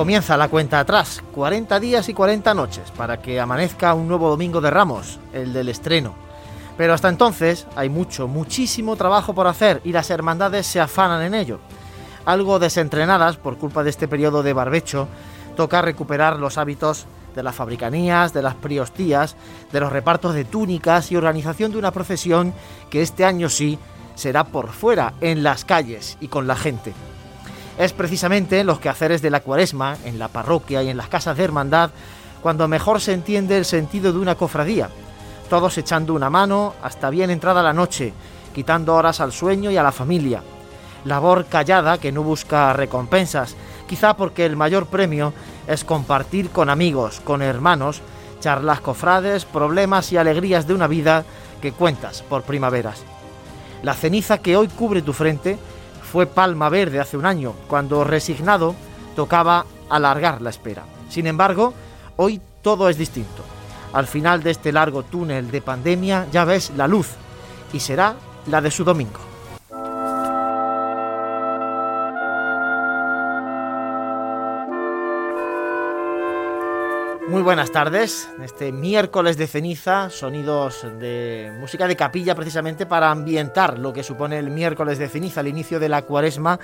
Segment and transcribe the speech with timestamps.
[0.00, 4.62] Comienza la cuenta atrás, 40 días y 40 noches, para que amanezca un nuevo domingo
[4.62, 6.14] de Ramos, el del estreno.
[6.78, 11.34] Pero hasta entonces hay mucho, muchísimo trabajo por hacer y las hermandades se afanan en
[11.34, 11.60] ello.
[12.24, 15.06] Algo desentrenadas por culpa de este periodo de barbecho,
[15.54, 19.36] toca recuperar los hábitos de las fabricanías, de las priostías,
[19.70, 22.54] de los repartos de túnicas y organización de una procesión
[22.88, 23.78] que este año sí
[24.14, 26.94] será por fuera, en las calles y con la gente.
[27.80, 31.34] Es precisamente en los quehaceres de la cuaresma, en la parroquia y en las casas
[31.38, 31.88] de hermandad,
[32.42, 34.90] cuando mejor se entiende el sentido de una cofradía,
[35.48, 38.12] todos echando una mano hasta bien entrada la noche,
[38.54, 40.42] quitando horas al sueño y a la familia.
[41.06, 43.56] Labor callada que no busca recompensas,
[43.88, 45.32] quizá porque el mayor premio
[45.66, 48.02] es compartir con amigos, con hermanos,
[48.40, 51.24] charlas cofrades, problemas y alegrías de una vida
[51.62, 53.04] que cuentas por primaveras.
[53.82, 55.56] La ceniza que hoy cubre tu frente
[56.10, 58.74] fue palma verde hace un año, cuando resignado
[59.14, 60.82] tocaba alargar la espera.
[61.08, 61.72] Sin embargo,
[62.16, 63.44] hoy todo es distinto.
[63.92, 67.08] Al final de este largo túnel de pandemia ya ves la luz
[67.72, 69.29] y será la de su domingo.
[77.30, 78.28] Muy buenas tardes.
[78.42, 84.36] Este miércoles de ceniza, sonidos de música de capilla precisamente para ambientar lo que supone
[84.36, 86.58] el miércoles de ceniza, el inicio de la cuaresma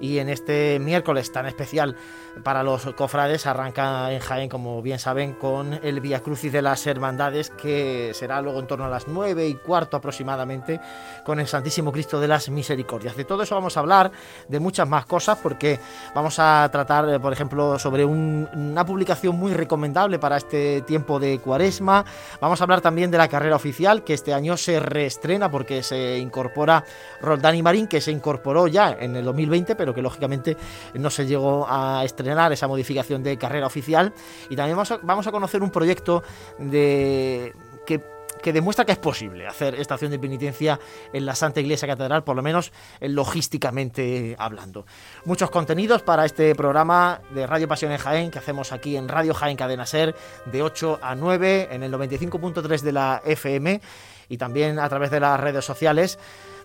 [0.00, 1.96] y en este miércoles tan especial
[2.42, 6.86] para los cofrades arranca en Jaén, como bien saben, con el Via Crucis de las
[6.86, 10.80] Hermandades, que será luego en torno a las nueve y cuarto aproximadamente,
[11.24, 13.16] con el Santísimo Cristo de las Misericordias.
[13.16, 14.10] De todo eso vamos a hablar,
[14.48, 15.78] de muchas más cosas, porque
[16.14, 21.38] vamos a tratar, eh, por ejemplo, sobre una publicación muy recomendable para este tiempo de
[21.40, 22.04] cuaresma.
[22.40, 26.18] Vamos a hablar también de la carrera oficial, que este año se reestrena porque se
[26.18, 26.84] incorpora
[27.20, 30.56] Roldán Marín, que se incorporó ya en el 2020, pero que lógicamente
[30.94, 34.12] no se llegó a estrenar esa modificación de carrera oficial.
[34.48, 36.22] Y también vamos a, conocer un proyecto
[36.58, 37.54] de
[37.86, 38.00] que
[38.40, 40.80] que demuestra que es posible hacer estación de penitencia
[41.12, 44.86] en la Santa Iglesia Catedral, por lo menos logísticamente hablando.
[45.24, 49.56] Muchos contenidos para este programa de Radio Pasión Jaén que hacemos aquí en Radio Jaén
[49.56, 50.14] Cadena Ser
[50.46, 53.80] de 8 a 9 en el 95.3 de la FM
[54.28, 56.18] y también a través de las redes sociales.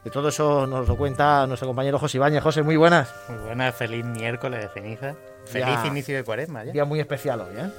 [0.05, 2.43] De todo eso nos lo cuenta nuestro compañero José Ibañez.
[2.43, 3.11] José, muy buenas.
[3.27, 5.15] Muy buenas, feliz miércoles de ceniza.
[5.45, 6.73] Feliz inicio de cuaresma ya.
[6.73, 7.71] Día muy especial hoy, ¿eh?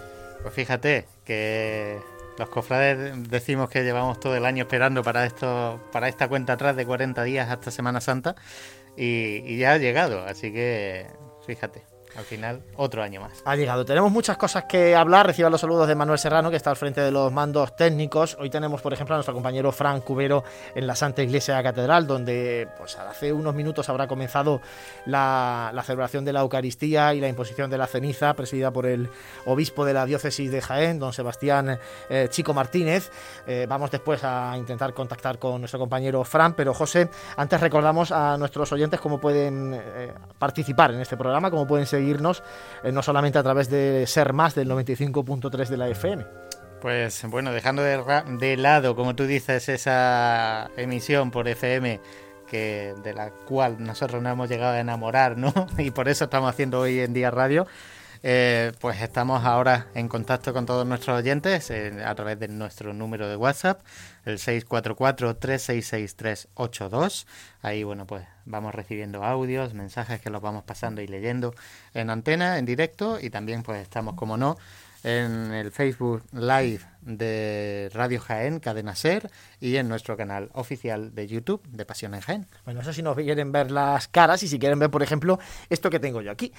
[0.43, 2.01] Pues fíjate que
[2.37, 6.75] los cofrades decimos que llevamos todo el año esperando para esto, para esta cuenta atrás
[6.75, 8.35] de 40 días hasta Semana Santa
[8.97, 11.07] y, y ya ha llegado, así que
[11.47, 11.85] fíjate.
[12.17, 13.43] Al final, otro año más.
[13.45, 13.85] Ha llegado.
[13.85, 15.27] Tenemos muchas cosas que hablar.
[15.27, 18.37] Reciban los saludos de Manuel Serrano, que está al frente de los mandos técnicos.
[18.41, 20.43] Hoy tenemos, por ejemplo, a nuestro compañero Frank Cubero
[20.75, 24.63] en la Santa Iglesia Catedral, donde pues, hace unos minutos habrá comenzado
[25.05, 29.11] la, celebración de la Eucaristía y la imposición de la ceniza, presidida por el
[29.45, 31.79] obispo de la diócesis de Jaén, don Sebastián
[32.09, 33.11] eh, Chico Martínez.
[33.47, 38.39] Eh, vamos después a intentar contactar con nuestro compañero Fran, pero José, antes recordamos a
[38.39, 43.39] nuestros oyentes cómo pueden eh, participar en este programa, cómo pueden seguir eh, no solamente
[43.39, 46.27] a través de Ser Más del 95.3 de la FM.
[46.81, 52.01] Pues bueno, dejando de, lado, como tú dices, esa emisión por FM
[52.47, 55.53] que de la cual nosotros no hemos llegado a enamorar, ¿no?
[55.79, 57.67] Y por eso estamos haciendo hoy en día radio.
[58.23, 62.93] Eh, pues estamos ahora en contacto con todos nuestros oyentes eh, a través de nuestro
[62.93, 63.81] número de WhatsApp,
[64.27, 67.27] el 644-366382.
[67.63, 71.55] Ahí, bueno, pues vamos recibiendo audios, mensajes que los vamos pasando y leyendo
[71.95, 74.59] en antena, en directo, y también pues estamos, como no,
[75.03, 79.31] en el Facebook Live de Radio Jaén, Cadena Ser,
[79.61, 82.47] y en nuestro canal oficial de YouTube de Pasión en Jaén.
[82.65, 85.39] Bueno, no sé si nos quieren ver las caras y si quieren ver, por ejemplo,
[85.71, 86.53] esto que tengo yo aquí.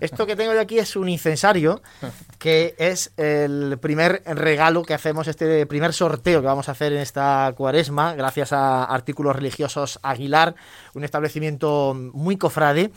[0.00, 1.80] Esto que tengo yo aquí es un incensario
[2.38, 6.98] que es el primer regalo que hacemos, este primer sorteo que vamos a hacer en
[6.98, 10.56] esta cuaresma, gracias a Artículos Religiosos Aguilar,
[10.94, 12.90] un establecimiento muy cofrade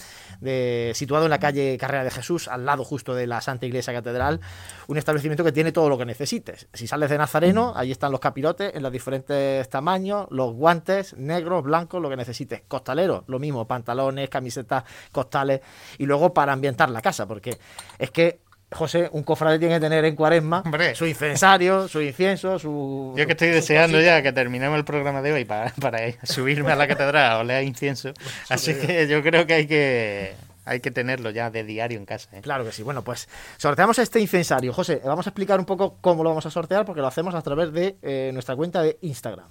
[0.93, 4.39] situado en la calle Carrera de Jesús, al lado justo de la Santa Iglesia Catedral,
[4.87, 6.67] un establecimiento que tiene todo lo que necesites.
[6.73, 11.63] Si sales de Nazareno, ahí están los capirotes en los diferentes tamaños, los guantes negros,
[11.63, 12.61] blancos, lo que necesites.
[12.67, 15.61] Costaleros, lo mismo, pantalones, camisetas, costales,
[15.97, 17.57] y luego para ambientar la casa, porque
[17.99, 18.39] es que
[18.69, 20.61] José, un cofrade tiene que tener en cuaresma
[20.93, 23.13] su incensario, su incienso, su...
[23.15, 26.75] Yo que estoy deseando ya que terminemos el programa de hoy para, para subirme a
[26.75, 28.11] la catedral a oler incienso.
[28.49, 30.35] Así que yo creo que hay que
[30.67, 32.29] hay que tenerlo ya de diario en casa.
[32.33, 32.41] ¿eh?
[32.41, 32.83] Claro que sí.
[32.83, 33.27] Bueno, pues
[33.57, 34.73] sorteamos este incensario.
[34.73, 37.41] José, vamos a explicar un poco cómo lo vamos a sortear porque lo hacemos a
[37.41, 39.47] través de eh, nuestra cuenta de Instagram.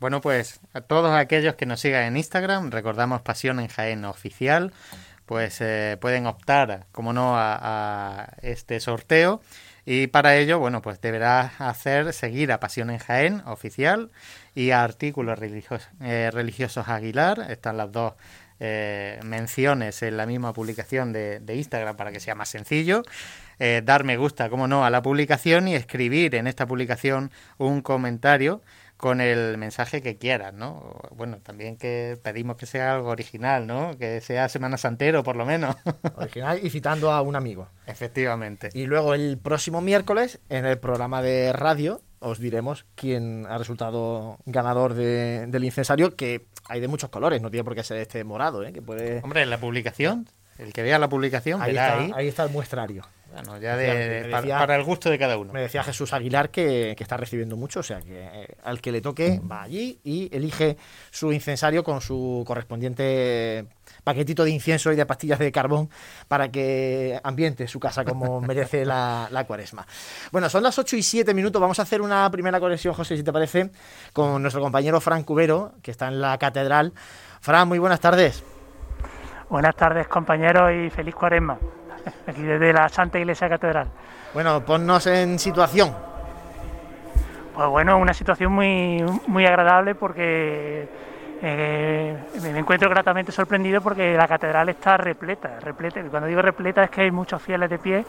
[0.00, 4.72] Bueno, pues a todos aquellos que nos sigan en Instagram, recordamos Pasión en Jaén Oficial
[5.26, 9.40] pues eh, pueden optar, como no, a, este sorteo.
[9.86, 14.10] Y para ello, bueno, pues deberás hacer seguir a Pasión en Jaén oficial
[14.54, 17.50] y a Artículos Religiosos, eh, religiosos Aguilar.
[17.50, 18.14] Están las dos
[18.60, 23.02] eh, menciones en la misma publicación de, Instagram para que sea más sencillo.
[23.58, 28.62] dar me gusta, como no, a la publicación y escribir en esta publicación un comentario
[28.96, 30.98] con el mensaje que quieras, ¿no?
[31.14, 33.96] Bueno, también que pedimos que sea algo original, ¿no?
[33.98, 35.76] Que sea Semana Santero, por lo menos.
[36.16, 37.68] Original y citando a un amigo.
[37.86, 38.70] Efectivamente.
[38.72, 44.38] Y luego el próximo miércoles, en el programa de radio, os diremos quién ha resultado
[44.46, 48.64] ganador del incensario, que hay de muchos colores, no tiene por qué ser este morado,
[48.64, 48.72] ¿eh?
[48.72, 49.20] Que puede...
[49.22, 50.26] Hombre, en la publicación,
[50.58, 53.02] el que vea la publicación, ahí, está, ahí está el muestrario.
[53.34, 55.52] Bueno, ya de, para, el gusto de cada uno.
[55.52, 59.00] Me decía Jesús Aguilar que, está recibiendo mucho, o sea que eh, al que le
[59.00, 60.76] toque va allí y elige
[61.10, 63.66] su incensario con su correspondiente
[64.04, 65.90] paquetito de incienso y de pastillas de carbón
[66.28, 69.84] para que ambiente su casa como merece la, la, cuaresma.
[70.30, 71.60] Bueno, son las 8 y 7 minutos.
[71.60, 73.70] Vamos a hacer una primera conexión, José, si te parece,
[74.12, 76.92] con nuestro compañero Fran Cubero, que está en la catedral.
[77.40, 78.44] Fran, muy buenas tardes.
[79.50, 81.58] Buenas tardes, compañeros, y feliz cuaresma
[82.26, 83.88] aquí desde la Santa Iglesia Catedral.
[84.32, 85.94] Bueno, ponnos en situación.
[87.54, 90.88] Pues bueno, una situación muy, muy agradable porque
[91.40, 96.00] eh, me encuentro gratamente sorprendido porque la catedral está repleta, repleta.
[96.00, 98.04] Y cuando digo repleta es que hay muchos fieles de pie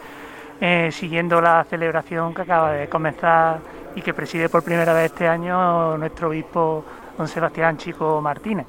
[0.60, 3.60] eh, siguiendo la celebración que acaba de comenzar
[3.96, 6.84] y que preside por primera vez este año nuestro obispo
[7.18, 8.66] don Sebastián Chico Martínez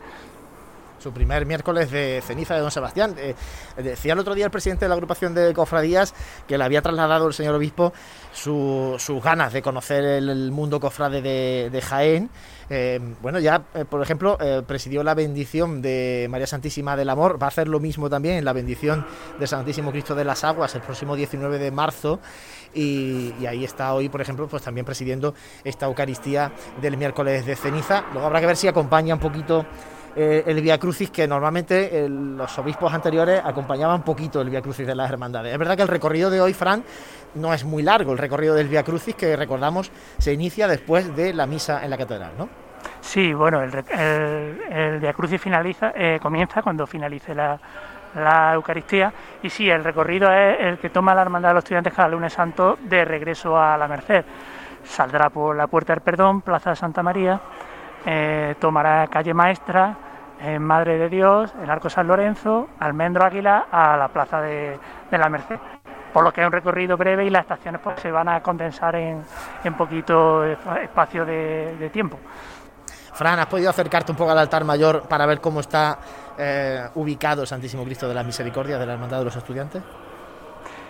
[1.06, 3.14] su primer miércoles de ceniza de don Sebastián.
[3.16, 3.36] Eh,
[3.76, 6.12] decía el otro día el presidente de la agrupación de cofradías
[6.48, 7.92] que le había trasladado el señor obispo
[8.32, 12.28] sus ganas de conocer el, mundo cofrade de, Jaén.
[12.68, 14.36] Eh, bueno, ya, eh, por ejemplo,
[14.66, 18.44] presidió la bendición de María Santísima del Amor, va a hacer lo mismo también en
[18.44, 19.06] la bendición
[19.38, 22.18] de Santísimo Cristo de las Aguas el próximo 19 de marzo.
[22.74, 26.52] Y, y, ahí está hoy, por ejemplo, pues también presidiendo esta Eucaristía
[26.82, 28.04] del miércoles de ceniza.
[28.12, 29.64] Luego habrá que ver si acompaña un poquito
[30.18, 34.94] eh, el Via Crucis que normalmente los obispos anteriores acompañaban poquito el Via Crucis de
[34.94, 35.52] las hermandades.
[35.52, 36.82] Es verdad que el recorrido de hoy, Fran,
[37.34, 38.12] no es muy largo.
[38.12, 41.98] El recorrido del Via Crucis, que recordamos, se inicia después de la misa en la
[41.98, 42.48] catedral, ¿no?
[43.00, 43.72] Sí, bueno, el,
[44.70, 47.58] el, Via Crucis finaliza, eh, comienza cuando finalice la,
[48.54, 49.12] Eucaristía.
[49.42, 52.32] Y sí, el recorrido es el que toma la Hermandad de los Estudiantes cada lunes
[52.32, 54.24] santo de regreso a la Merced.
[54.82, 57.38] Saldrá por la Puerta del Perdón, Plaza de Santa María,
[58.06, 59.94] eh, tomará calle Maestra,
[60.40, 64.78] en Madre de Dios, el Arco San Lorenzo, Almendro Águila, a la Plaza de,
[65.10, 65.58] la Merced.
[66.12, 68.96] Por lo que es un recorrido breve y las estaciones pues, se van a condensar
[68.96, 69.22] en,
[69.64, 72.18] en poquito espacio de, tiempo.
[73.12, 75.98] Fran, ¿has podido acercarte un poco al altar mayor para ver cómo está
[76.38, 79.82] eh, ubicado el Santísimo Cristo de la Misericordia de la Hermandad de los Estudiantes?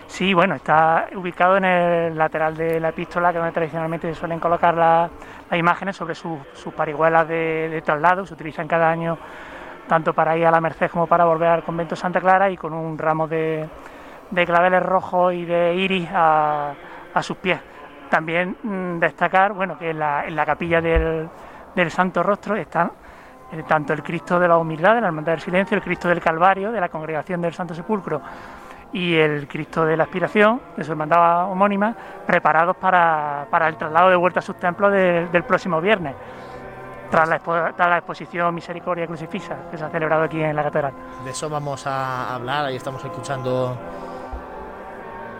[0.07, 4.39] Sí, bueno, está ubicado en el lateral de la epístola, que donde tradicionalmente se suelen
[4.39, 5.11] colocar las
[5.51, 6.39] imágenes sobre sus,
[6.75, 8.25] parihuelas de, traslado.
[8.25, 9.17] Se utilizan cada año
[9.87, 12.57] tanto para ir a la Merced como para volver al convento de Santa Clara y
[12.57, 13.69] con un ramo de,
[14.45, 16.73] claveles rojos y de iris a,
[17.21, 17.59] sus pies.
[18.09, 21.29] También mm, destacar bueno, que en la, capilla del,
[21.89, 22.91] Santo Rostro están
[23.51, 26.21] eh, tanto el Cristo de la Humildad, de la Hermandad del Silencio, el Cristo del
[26.21, 28.21] Calvario, de la Congregación del Santo Sepulcro
[28.93, 34.15] y el Cristo de la Aspiración, de su hermandad homónima, preparados para, el traslado de
[34.15, 36.15] vuelta a sus templos del próximo viernes,
[37.09, 40.93] tras la, exposición Misericordia Crucifixa que se ha celebrado aquí en la catedral.
[41.23, 43.77] De eso vamos a hablar, ahí estamos escuchando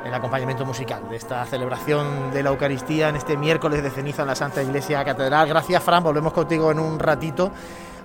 [0.06, 4.30] el acompañamiento musical de esta celebración de la Eucaristía en este miércoles de ceniza en
[4.30, 5.48] la Santa Iglesia Catedral.
[5.50, 7.51] Gracias, Fran, volvemos contigo en un ratito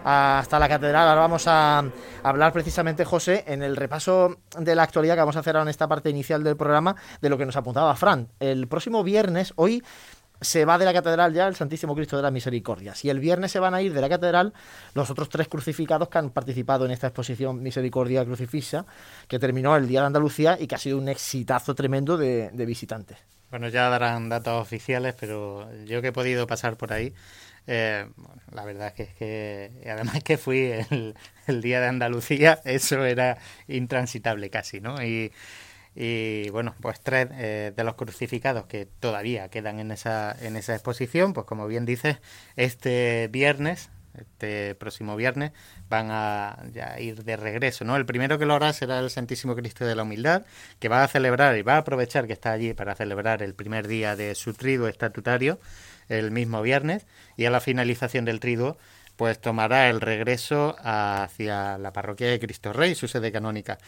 [0.04, 1.09] hasta la catedral.
[1.09, 1.85] Ahora vamos a
[2.23, 5.71] hablar precisamente, José, en el repaso de la actualidad que vamos a hacer ahora en
[5.71, 8.28] esta parte inicial del programa, de lo que nos apuntaba Fran.
[8.40, 9.82] El próximo viernes, hoy
[10.40, 13.04] se va de la catedral ya el Santísimo Cristo de las Misericordias.
[13.04, 14.52] Y el viernes se van a ir de la catedral
[14.94, 18.85] los otros tres crucificados que han participado en esta exposición Misericordia Crucifixa,
[19.28, 22.66] que terminó el Día de Andalucía y que ha sido un exitazo tremendo de, de
[22.66, 23.18] visitantes.
[23.50, 27.12] Bueno, ya darán datos oficiales, pero yo que he podido pasar por ahí,
[27.66, 28.07] eh,
[28.50, 30.73] la verdad es que, además que fui
[31.47, 33.38] el, día de Andalucía, eso era
[33.69, 35.02] intransitable casi, ¿no?
[35.02, 35.33] Y,
[35.95, 40.75] y bueno, pues tres eh, de los crucificados que todavía quedan en esa, en esa
[40.75, 42.19] exposición, pues como bien dices,
[42.57, 45.52] este viernes, este próximo viernes,
[45.88, 46.57] van a
[46.99, 47.97] ir de regreso, ¿no?
[47.97, 50.45] El primero que lo hará será el Santísimo Cristo de la Humildad,
[50.78, 53.87] que va a celebrar y va a aprovechar que está allí para celebrar el primer
[53.87, 55.61] día de su trigo estatutario,
[56.09, 57.06] el mismo viernes
[57.37, 58.76] y a la finalización del triduo
[59.16, 63.78] pues tomará el regreso hacia la parroquia de Cristo Rey, su sede canónica.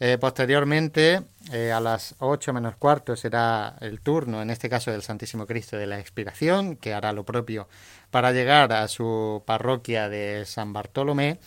[0.00, 1.22] Eh, posteriormente,
[1.52, 5.76] eh, a las 8 menos cuarto, será el turno, en este caso del Santísimo Cristo
[5.76, 7.68] de la Expiración, que hará lo propio
[8.10, 11.38] para llegar a su parroquia de San Bartolomé.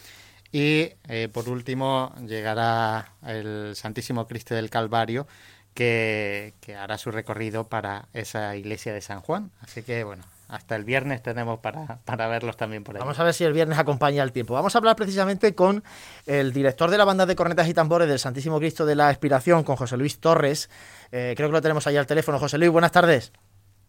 [0.52, 5.28] Y eh, por último llegará el Santísimo Cristo del Calvario,
[5.74, 9.52] que, que hará su recorrido para esa iglesia de San Juan.
[9.62, 13.00] Así que bueno, hasta el viernes tenemos para, para, verlos también por ahí.
[13.00, 14.54] Vamos a ver si el viernes acompaña el tiempo.
[14.54, 15.82] Vamos a hablar precisamente con
[16.26, 19.64] el director de la banda de cornetas y tambores del Santísimo Cristo de la Expiración,
[19.64, 20.70] con José Luis Torres.
[21.14, 22.38] Eh, creo que lo tenemos ahí al teléfono.
[22.38, 23.32] José Luis, buenas tardes.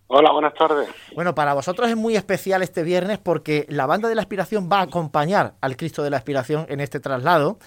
[0.06, 0.88] Hola, buenas tardes.
[1.16, 4.78] Bueno, para vosotros es muy especial este viernes porque la banda de la Expiración va
[4.78, 7.58] a acompañar al Cristo de la Expiración en este traslado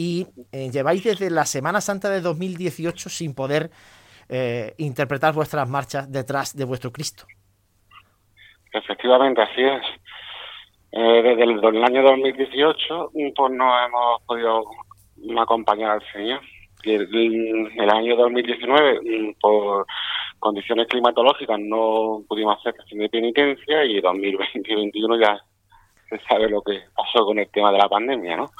[0.00, 3.68] y eh, lleváis desde la Semana Santa de 2018 sin poder
[4.30, 7.24] eh, interpretar vuestras marchas detrás de vuestro Cristo.
[8.72, 9.82] Efectivamente, así es.
[10.92, 14.64] Eh, desde el, año 2018 pues no hemos podido
[15.38, 16.40] acompañar al Señor.
[16.82, 19.84] Y el, el, año 2019 mm, por
[20.38, 25.38] condiciones climatológicas no pudimos hacer sesión de penitencia y 2020 y 2021 ya
[26.08, 28.50] se sabe lo que pasó con el tema de la pandemia, ¿no?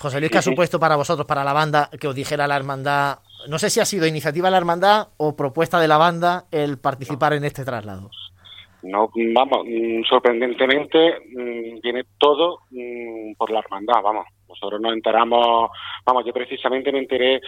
[0.00, 3.18] José Luis, ¿qué ha supuesto para vosotros, para la banda, que os dijera la hermandad?
[3.48, 6.78] No sé si ha sido iniciativa de la hermandad o propuesta de la banda el
[6.78, 8.10] participar en este traslado.
[8.82, 14.26] No, vamos, mm, sorprendentemente mm, viene todo mm, por la hermandad, vamos.
[14.48, 15.70] Nosotros nos enteramos,
[16.06, 17.40] vamos, yo precisamente me enteré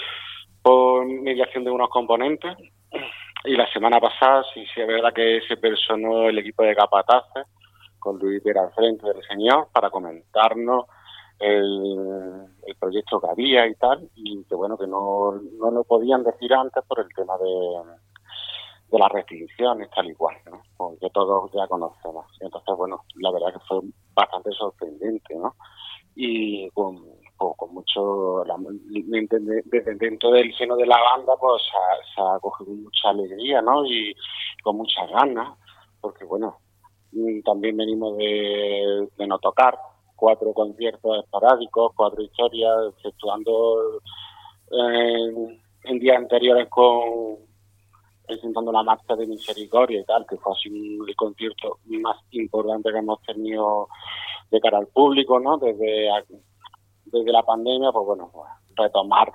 [0.60, 2.56] por mediación de unos componentes
[3.44, 7.46] y la semana pasada sí, sí es verdad que se personó el equipo de capataces
[7.98, 10.86] con Luis Vera al frente del señor para comentarnos
[11.40, 12.46] el,
[12.78, 16.82] proyecto que había y tal, y que bueno, que no, no lo podían decir antes
[16.86, 17.82] por el tema de,
[18.90, 20.96] de las restricciones tal y cual, ¿no?
[21.00, 22.26] que todos ya conocemos.
[22.40, 23.80] Entonces, bueno, la verdad que fue
[24.14, 25.54] bastante sorprendente, ¿no?
[26.14, 26.96] Y con,
[27.36, 31.62] con, mucho, desde dentro del seno de la banda, pues
[32.14, 33.84] se ha, cogido mucha alegría, ¿no?
[33.86, 34.14] Y
[34.62, 35.56] con muchas ganas,
[36.00, 36.58] porque bueno,
[37.12, 39.78] mm, también venimos de, de no tocar
[40.20, 44.02] cuatro conciertos esporádicos, cuatro historias, efectuando
[44.70, 47.38] eh, en días anteriores con
[48.26, 50.68] presentando la marcha de misericordia y tal, que fue así
[51.08, 53.88] el concierto más importante que hemos tenido
[54.50, 55.56] de cara al público, ¿no?
[55.56, 56.08] Desde,
[57.06, 59.32] desde la pandemia, pues bueno, pues, retomar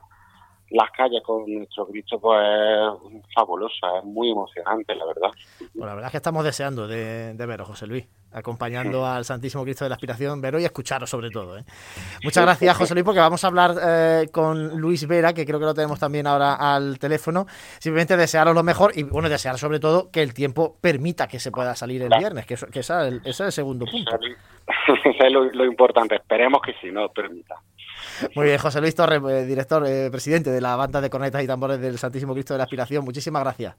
[0.76, 5.32] las calles con nuestro Cristo pues es fabulosa, es muy emocionante, la verdad.
[5.74, 9.64] Bueno, la verdad es que estamos deseando de, de veros, José Luis, acompañando al Santísimo
[9.64, 11.58] Cristo de la Aspiración, veros y escucharos sobre todo.
[11.58, 11.64] ¿eh?
[12.24, 15.66] Muchas gracias, José Luis, porque vamos a hablar eh, con Luis Vera, que creo que
[15.66, 17.46] lo tenemos también ahora al teléfono.
[17.80, 21.52] Simplemente desearos lo mejor y, bueno, desear sobre todo que el tiempo permita que se
[21.52, 24.12] pueda salir el viernes, que, que ese, es el, ese es el segundo punto.
[24.88, 27.56] Eso es lo, lo importante, esperemos que sí, no permita.
[28.36, 31.48] Muy bien, José Luis Torres, eh, director, eh, presidente de la banda de cornetas y
[31.48, 33.04] tambores del Santísimo Cristo de la Aspiración.
[33.04, 33.76] Muchísimas gracias.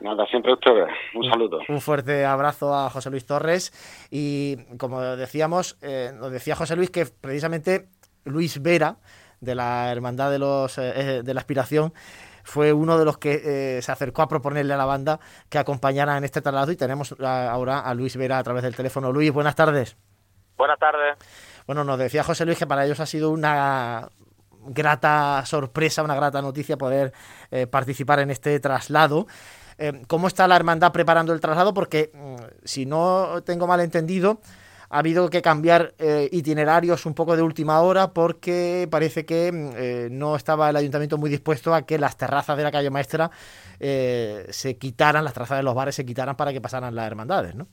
[0.00, 0.88] Nada, siempre ustedes.
[1.14, 1.60] Un saludo.
[1.68, 3.72] Un fuerte abrazo a José Luis Torres.
[4.10, 7.88] Y como decíamos, eh, nos decía José Luis que precisamente
[8.24, 8.96] Luis Vera,
[9.40, 11.92] de la Hermandad de, los, de la Aspiración,
[12.44, 16.24] fue uno de los que se acercó a proponerle a la banda que acompañara en
[16.24, 16.72] este traslado.
[16.72, 19.12] Y tenemos ahora a Luis Vera a través del teléfono.
[19.12, 19.96] Luis, buenas tardes.
[20.60, 21.16] Buenas tardes.
[21.66, 24.08] Bueno, nos decía José Luis que para ellos ha sido una
[24.66, 27.12] grata sorpresa, una grata noticia poder
[27.50, 29.26] eh, participar en este traslado.
[29.78, 31.72] Eh, ¿Cómo está la hermandad preparando el traslado?
[31.72, 34.40] Porque, mm, si no tengo mal entendido,
[34.90, 40.18] ha habido que cambiar eh, itinerarios un poco de última hora porque parece que mm,
[40.18, 43.30] no estaba el ayuntamiento muy dispuesto a que las terrazas de la calle maestra
[43.78, 47.66] se quitaran, las terrazas de los bares se quitaran para que pasaran las hermandades, ¿no?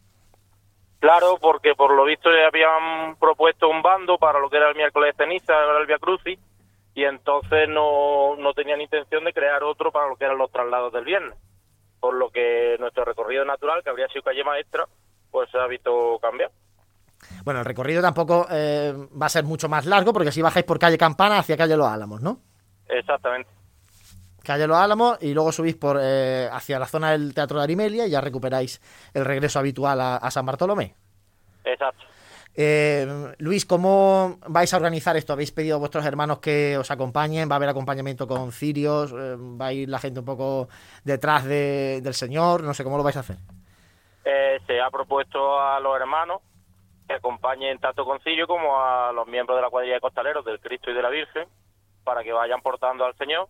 [1.00, 3.67] Claro, porque por lo visto habían propuesto
[4.18, 6.40] para lo que era el miércoles de ceniza, el Via Crucis,
[6.94, 10.92] y entonces no, no tenían intención de crear otro para lo que eran los traslados
[10.94, 11.38] del viernes.
[12.00, 14.86] Por lo que nuestro recorrido natural, que habría sido calle maestra,
[15.32, 16.52] pues se ha visto cambiar.
[17.44, 20.80] Bueno, el recorrido tampoco eh, va a ser mucho más largo, porque si bajáis por
[20.80, 22.40] calle Campana hacia calle Los Álamos, ¿no?
[22.88, 23.58] Exactamente
[24.48, 28.08] calle Los Álamos y luego subís por eh, hacia la zona del Teatro de Arimelia
[28.08, 28.82] y ya recuperáis
[29.14, 30.96] el regreso habitual a, San Bartolomé.
[31.66, 32.06] Exacto.
[32.60, 33.06] Eh,
[33.38, 35.32] Luis, ¿cómo vais a organizar esto?
[35.32, 37.48] ¿Habéis pedido a vuestros hermanos que os acompañen?
[37.48, 39.14] ¿Va a haber acompañamiento con cirios?
[39.14, 40.68] Eh, ¿Va a ir la gente un poco
[41.04, 42.64] detrás del Señor?
[42.64, 43.38] No sé, ¿cómo lo vais a hacer?
[44.66, 46.42] se ha propuesto a los hermanos
[47.08, 50.60] que acompañen tanto con cirio como a los miembros de la cuadrilla de costaleros del
[50.60, 51.48] Cristo y de la Virgen
[52.04, 53.48] para que vayan portando al Señor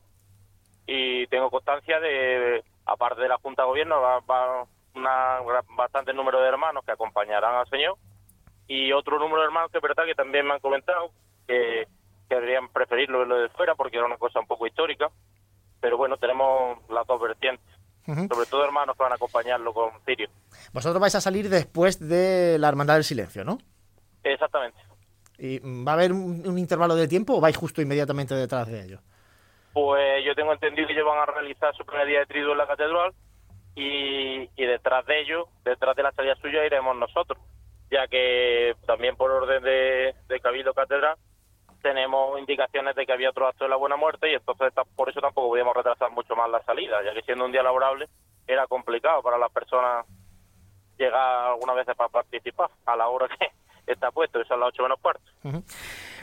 [0.86, 5.40] y tengo constancia de, aparte de la Junta de Gobierno, va, va una
[5.76, 7.98] bastante número de hermanos que acompañarán al Señor
[8.68, 11.12] y otro número de hermanos que es verdad que también me han comentado
[11.48, 11.88] que
[12.30, 15.10] querrían preferirlo lo de fuera porque era una cosa un poco histórica,
[15.80, 17.66] pero bueno, tenemos las dos vertientes.
[18.06, 20.30] Sobre todo hermanos que van a acompañarlo con Cirio.
[20.72, 23.58] Vosotros vais a salir después de la Hermandad del Silencio, ¿no?
[24.24, 24.80] Exactamente.
[25.38, 29.02] ¿Y va a haber un, intervalo de tiempo o vais justo inmediatamente detrás de ellos?
[29.74, 32.58] Pues yo tengo entendido que ellos van a realizar su primer día de triduo en
[32.58, 33.14] la catedral
[33.76, 37.38] y, detrás de ellos, detrás de la salida suya, iremos nosotros,
[37.90, 41.18] ya que también por orden de, Cabildo Catedral
[41.82, 45.22] tenemos indicaciones de que había otro acto de la Buena Muerte y entonces por eso
[45.22, 48.08] tampoco podíamos retrasar mucho más la salida, ya que siendo un día laborable
[48.46, 50.06] era complicado para las personas
[50.98, 53.52] llegar algunas veces para participar a la hora que
[53.92, 55.24] está puesto, que son las ocho menos cuarto.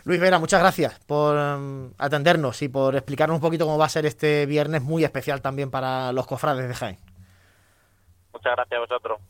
[0.04, 3.90] Luis Vera, muchas gracias por um, atendernos y por explicarnos un poquito cómo va a
[3.90, 6.98] ser este viernes muy especial también para los cofrades de Jaén.
[8.32, 9.20] Muchas gracias a vosotros.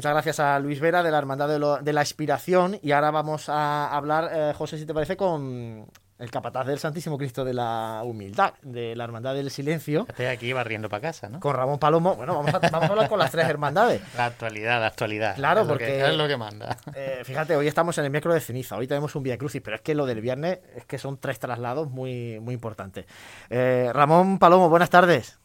[0.00, 1.46] Muchas gracias a Luis Vera de la Hermandad
[1.82, 5.86] de, la Inspiración y ahora vamos a hablar, eh, José, si te parece, con
[6.18, 10.06] el capataz del Santísimo Cristo de la Humildad, de la Hermandad del Silencio.
[10.08, 11.38] Estoy aquí barriendo para casa, ¿no?
[11.40, 12.16] Con Ramón Palomo.
[12.16, 14.00] Bueno, vamos a, hablar con las tres hermandades.
[14.16, 15.34] La actualidad, la actualidad.
[15.34, 16.02] Claro, porque.
[16.02, 16.78] es lo que manda.
[16.96, 19.76] Eh, fíjate, hoy estamos en el miércoles de ceniza, hoy tenemos un Via Crucis, pero
[19.76, 23.04] es que lo del viernes es que son tres traslados muy, muy importantes.
[23.50, 25.39] Eh, Ramón Palomo, buenas tardes.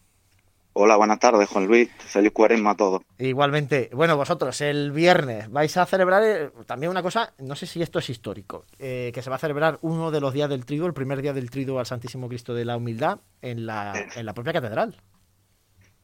[0.77, 1.89] Hola, buenas tardes, Juan Luis.
[1.99, 3.01] Feliz cuaresma a todos.
[3.17, 3.89] Igualmente.
[3.93, 7.99] Bueno, vosotros el viernes vais a celebrar eh, también una cosa, no sé si esto
[7.99, 10.93] es histórico, eh, que se va a celebrar uno de los días del trigo, el
[10.93, 14.51] primer día del trigo al Santísimo Cristo de la Humildad en la, en la propia
[14.51, 14.97] catedral.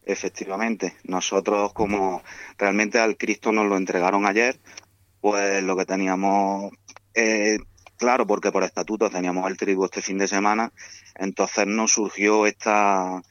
[0.03, 0.95] Efectivamente.
[1.03, 2.23] Nosotros, como
[2.57, 4.57] realmente al Cristo nos lo entregaron ayer,
[5.19, 6.71] pues lo que teníamos...
[7.13, 7.57] Eh,
[7.97, 10.71] claro, porque por estatuto teníamos el trigo este fin de semana,
[11.15, 13.21] entonces nos surgió esta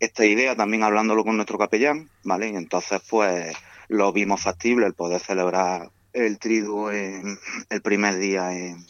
[0.00, 2.50] esta idea también hablándolo con nuestro capellán, ¿vale?
[2.50, 3.56] Y entonces pues
[3.88, 7.38] lo vimos factible el poder celebrar el triduo en,
[7.70, 8.84] el primer día en,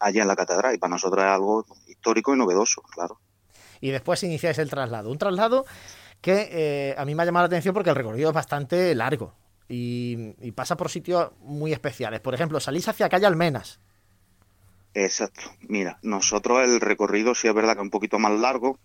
[0.00, 3.18] allí en la catedral y para nosotros es algo histórico y novedoso, claro.
[3.80, 5.64] Y después iniciáis el traslado, un traslado
[6.20, 9.34] que eh, a mí me ha llamado la atención porque el recorrido es bastante largo
[9.68, 12.20] y, y pasa por sitios muy especiales.
[12.20, 13.80] Por ejemplo, salís hacia calle Almenas.
[14.94, 15.42] Exacto.
[15.62, 18.78] Mira, nosotros el recorrido sí es verdad que es un poquito más largo,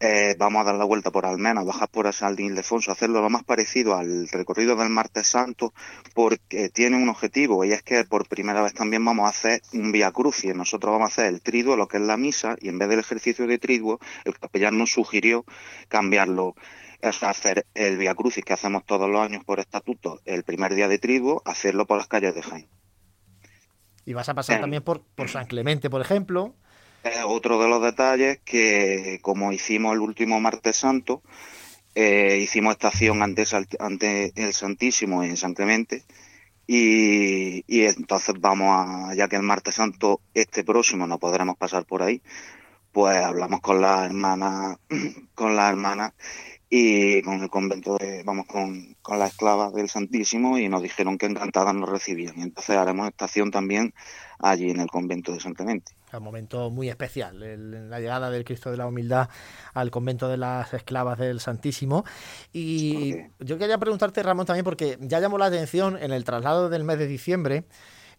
[0.00, 3.42] eh, vamos a dar la vuelta por Almena, bajar por San Ildefonso, hacerlo lo más
[3.42, 5.74] parecido al recorrido del Martes Santo,
[6.14, 9.90] porque tiene un objetivo y es que por primera vez también vamos a hacer un
[9.90, 10.54] Via Crucis.
[10.54, 13.00] Nosotros vamos a hacer el triduo, lo que es la misa, y en vez del
[13.00, 15.44] ejercicio de triduo, el capellán nos sugirió
[15.88, 16.54] cambiarlo
[17.00, 20.88] es hacer el Via Crucis que hacemos todos los años por estatuto el primer día
[20.88, 22.68] de triduo, hacerlo por las calles de Jaén.
[24.04, 26.54] Y vas a pasar también por, por San Clemente, por ejemplo
[27.26, 31.22] otro de los detalles que, como hicimos el último martes santo,
[31.94, 33.44] eh, hicimos estación ante,
[33.78, 36.04] ante el Santísimo en San Clemente
[36.66, 41.86] y, y, entonces vamos a, ya que el martes santo este próximo no podremos pasar
[41.86, 42.22] por ahí,
[42.92, 44.78] pues hablamos con la hermana,
[45.34, 46.14] con la hermana
[46.70, 51.16] y con el convento de, vamos con, con la esclava del Santísimo y nos dijeron
[51.16, 52.38] que encantadas nos recibían.
[52.38, 53.94] Y entonces haremos estación también
[54.38, 55.92] allí en el convento de San Clemente.
[56.12, 59.28] Un momento muy especial, la llegada del Cristo de la Humildad
[59.74, 62.04] al convento de las esclavas del Santísimo.
[62.52, 66.84] Y yo quería preguntarte, Ramón, también, porque ya llamó la atención en el traslado del
[66.84, 67.64] mes de diciembre,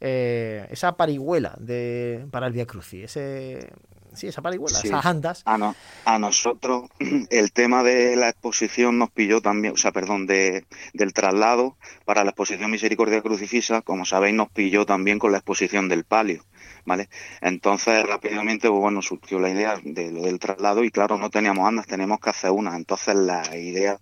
[0.01, 3.69] eh, esa parihuela de, para el Via Crucis, ese,
[4.13, 5.41] sí, esa parihuela, esas andas.
[5.45, 5.74] A,
[6.06, 6.89] a nosotros
[7.30, 12.24] el tema de la exposición nos pilló también, o sea, perdón, de, del traslado para
[12.24, 16.45] la exposición Misericordia Crucifisa, como sabéis, nos pilló también con la exposición del palio.
[16.86, 17.10] ¿Vale?
[17.41, 21.67] Entonces rápidamente pues, bueno surgió la idea de lo del traslado y claro no teníamos
[21.67, 22.76] andas, tenemos que hacer una.
[22.76, 24.00] Entonces la idea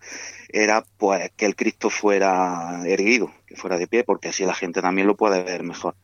[0.49, 4.81] era pues que el Cristo fuera erguido, que fuera de pie, porque así la gente
[4.81, 5.95] también lo puede ver mejor.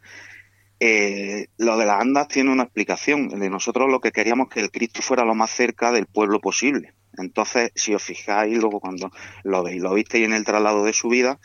[0.86, 3.30] Eh, lo de las andas tiene una explicación.
[3.30, 6.93] De nosotros lo que queríamos que el Cristo fuera lo más cerca del pueblo posible.
[7.17, 9.10] Entonces, si os fijáis, luego cuando
[9.46, 11.39] lo veis, lo visteis en el traslado de su vida,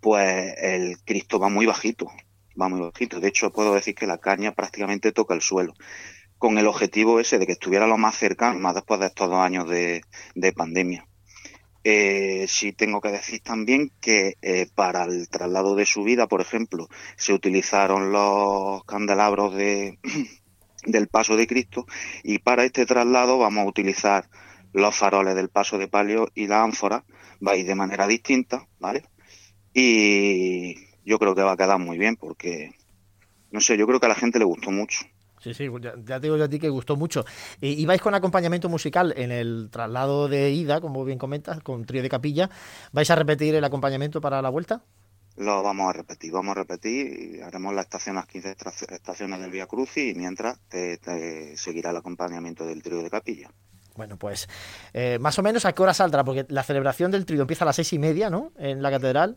[0.00, 2.10] pues el Cristo va muy bajito,
[2.60, 3.20] va muy bajito.
[3.20, 5.72] De hecho, puedo decir que la caña prácticamente toca el suelo.
[6.36, 9.38] Con el objetivo ese de que estuviera lo más cercano, más después de estos dos
[9.38, 10.02] años de
[10.54, 11.06] pandemia.
[11.86, 16.88] Eh, sí tengo que decir también que eh, para el traslado de subida, por ejemplo,
[17.16, 19.98] se utilizaron los candelabros de,
[20.86, 21.86] del Paso de Cristo
[22.22, 24.30] y para este traslado vamos a utilizar
[24.72, 27.04] los faroles del Paso de Palio y la ánfora,
[27.46, 29.04] va a ir de manera distinta, ¿vale?
[29.74, 32.72] Y yo creo que va a quedar muy bien porque,
[33.50, 35.04] no sé, yo creo que a la gente le gustó mucho.
[35.44, 37.26] Sí, sí, ya, te digo yo a ti que gustó mucho.
[37.60, 42.08] ¿Ibais con acompañamiento musical en el traslado de ida, como bien comentas, con trío de
[42.08, 42.48] capilla?
[42.92, 44.82] ¿Vais a repetir el acompañamiento para la vuelta?
[45.36, 48.56] Lo vamos a repetir, vamos a repetir y haremos las estaciones, las 15
[48.94, 50.98] estaciones del Vía Crucis y mientras te,
[51.58, 53.50] seguirá el acompañamiento del trío de capilla.
[53.96, 54.48] Bueno, pues
[54.94, 57.66] eh, más o menos a qué hora saldrá, porque la celebración del trío empieza a
[57.66, 58.52] las seis y media, ¿no?
[58.56, 59.36] En la catedral.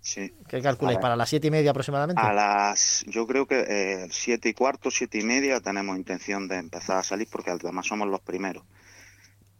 [0.00, 0.32] Sí.
[0.48, 0.98] ¿Qué calculáis?
[0.98, 2.20] ¿Para las siete y media aproximadamente?
[2.20, 6.56] A las, yo creo que eh, siete y cuarto, siete y media tenemos intención de
[6.56, 8.64] empezar a salir porque además somos los primeros.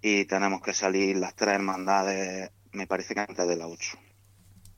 [0.00, 3.98] Y tenemos que salir las tres hermandades, me parece que antes de las ocho.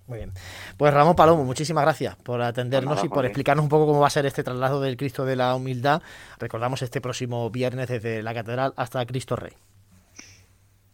[0.09, 0.33] Muy bien.
[0.77, 4.11] Pues Ramón Palomo, muchísimas gracias por atendernos y por explicarnos un poco cómo va a
[4.11, 6.03] ser este traslado del Cristo de la Humildad.
[6.39, 9.53] Recordamos este próximo viernes desde la Catedral hasta Cristo Rey.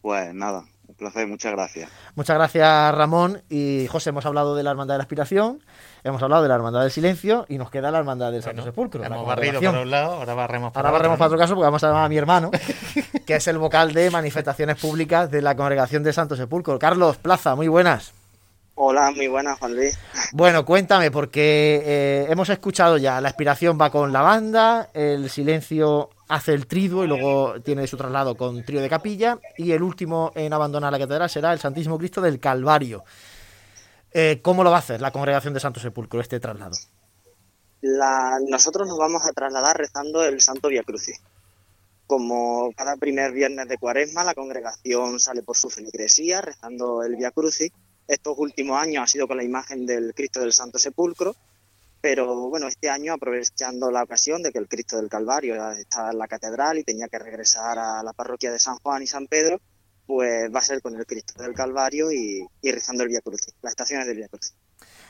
[0.00, 1.90] Pues nada, un placer, muchas gracias.
[2.14, 3.42] Muchas gracias, Ramón.
[3.48, 5.62] Y José, hemos hablado de la Hermandad de la Aspiración,
[6.02, 9.04] hemos hablado de la Hermandad del Silencio y nos queda la Hermandad del Santo Sepulcro.
[9.04, 11.84] Hemos barrido por un lado, ahora barremos para Ahora barremos para otro caso porque vamos
[11.84, 12.50] a llamar a mi hermano,
[13.26, 16.78] que es el vocal de manifestaciones públicas de la Congregación del Santo Sepulcro.
[16.78, 18.14] Carlos Plaza, muy buenas.
[18.80, 19.98] Hola, muy buenas, Juan Luis.
[20.32, 26.10] Bueno, cuéntame, porque eh, hemos escuchado ya, la aspiración va con la banda, el silencio
[26.28, 30.32] hace el triduo y luego tiene su traslado con trío de capilla y el último
[30.34, 33.04] en abandonar la catedral será el Santísimo Cristo del Calvario.
[34.12, 36.76] Eh, ¿Cómo lo va a hacer la congregación de Santo Sepulcro este traslado?
[38.48, 41.20] nosotros nos vamos a trasladar rezando el Santo Via Crucis.
[42.08, 47.30] Como cada primer viernes de cuaresma, la congregación sale por su feligresía rezando el Via
[47.30, 47.70] Crucis.
[48.08, 51.36] Estos últimos años ha sido con la imagen del Cristo del Santo Sepulcro
[52.00, 56.18] pero bueno, este año aprovechando la ocasión de que el Cristo del Calvario estaba en
[56.18, 59.60] la catedral y tenía que regresar a la parroquia de San Juan y San Pedro,
[60.06, 63.72] pues va a ser con el Cristo del Calvario y, rezando el Vía Crucis, las
[63.72, 64.54] estaciones del Vía Crucis.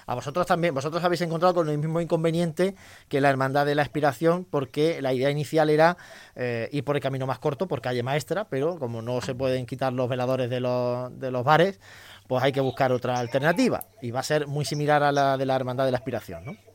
[0.06, 2.74] A vosotros también, vosotros habéis encontrado con el mismo inconveniente
[3.08, 5.98] que la Hermandad de la Expiración, porque la idea inicial era
[6.34, 9.66] eh, ir por el camino más corto, por calle maestra, pero como no se pueden
[9.66, 11.78] quitar los veladores de los, de los bares,
[12.26, 13.84] pues hay que buscar otra alternativa.
[14.00, 16.67] Y va a ser muy similar a la de la Hermandad de la Expiración, ¿no?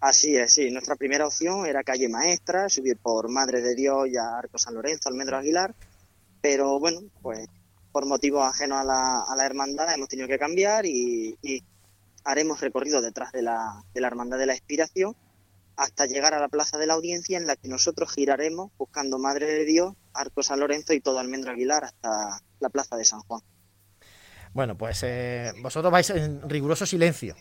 [0.00, 0.70] Así es, sí.
[0.70, 5.08] Nuestra primera opción era calle Maestra, subir por Madre de Dios y Arco San Lorenzo,
[5.08, 5.74] Almendro Aguilar,
[6.40, 7.48] pero bueno, pues
[7.92, 11.36] por motivos ajenos a la, a la hermandad hemos tenido que cambiar y,
[12.24, 15.14] haremos recorrido detrás de la, de la Hermandad de la Expiración
[15.76, 19.46] hasta llegar a la Plaza de la Audiencia en la que nosotros giraremos buscando Madre
[19.46, 23.42] de Dios, Arco San Lorenzo y todo Almendro Aguilar hasta la Plaza de San Juan.
[24.52, 27.36] Bueno, pues eh, vosotros vais en riguroso silencio.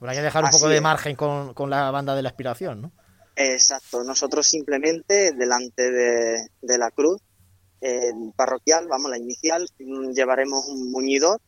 [0.00, 2.92] Habrá que dejar un poco de margen con, la banda de la aspiración, ¿no?
[3.36, 7.20] Exacto, nosotros simplemente delante de, la cruz
[8.34, 11.40] parroquial, vamos, la inicial, mm, llevaremos un muñidor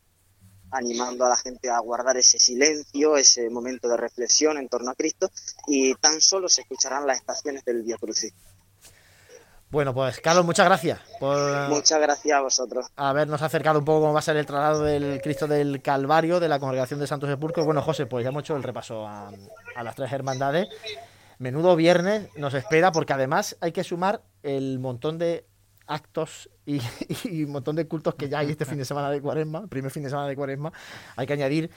[0.70, 4.94] animando a la gente a guardar ese silencio, ese momento de reflexión en torno a
[4.94, 5.30] Cristo
[5.66, 8.32] y tan solo se escucharán las estaciones del Via Crucis.
[9.72, 12.88] Bueno, pues Carlos, muchas gracias por muchas gracias a vosotros.
[12.94, 16.48] habernos acercado un poco cómo va a ser el traslado del Cristo del Calvario de
[16.50, 17.64] la Congregación de Santos Sepulcros.
[17.64, 19.32] Bueno, José, pues ya hemos hecho el repaso a,
[19.82, 20.68] las tres hermandades.
[21.38, 25.46] Menudo viernes nos espera porque además hay que sumar el montón de
[25.86, 26.78] actos y,
[27.42, 30.02] un montón de cultos que ya hay este fin de semana de cuaresma, primer fin
[30.02, 30.70] de semana de cuaresma.
[31.16, 31.70] Hay que añadir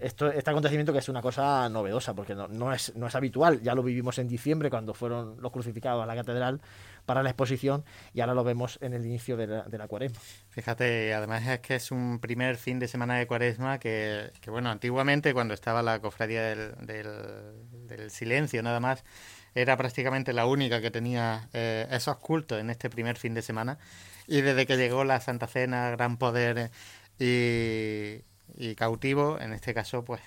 [0.00, 3.62] esto, este acontecimiento que es una cosa novedosa porque no, no, es, no es habitual.
[3.62, 6.60] Ya lo vivimos en diciembre cuando fueron los crucificados a la catedral
[7.08, 10.20] para la exposición y ahora lo vemos en el inicio de la, cuaresma.
[10.50, 15.32] Fíjate, además es que es un primer fin de semana de cuaresma que, bueno, antiguamente
[15.32, 16.74] cuando estaba la cofradía del,
[17.86, 19.04] del, silencio nada más,
[19.54, 23.78] era prácticamente la única que tenía eh, esos cultos en este primer fin de semana
[24.26, 26.70] y desde que llegó la Santa Cena, Gran Poder
[27.18, 30.20] y, cautivo, en este caso, pues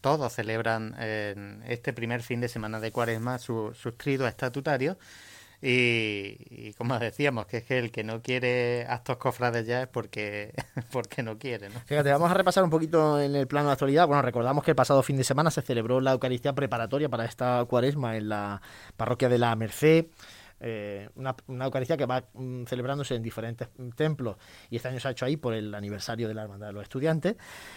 [0.00, 4.98] todos celebran en este primer fin de semana de cuaresma su, suscrito estatutario
[5.60, 10.54] y, como decíamos, que es que el que no quiere actos cofrades ya es porque,
[10.92, 11.68] porque no quiere.
[11.68, 11.80] ¿no?
[11.80, 14.06] Fíjate, vamos a repasar un poquito en el plano de actualidad.
[14.06, 17.64] Bueno, recordamos que el pasado fin de semana se celebró la Eucaristía preparatoria para esta
[17.64, 18.62] cuaresma en la
[18.96, 20.06] parroquia de la Merced.
[20.60, 24.36] Eh, una, Eucaristía que va mm, celebrándose en diferentes templos
[24.70, 26.82] y este año se ha hecho ahí por el aniversario de la Hermandad de los
[26.82, 27.36] Estudiantes.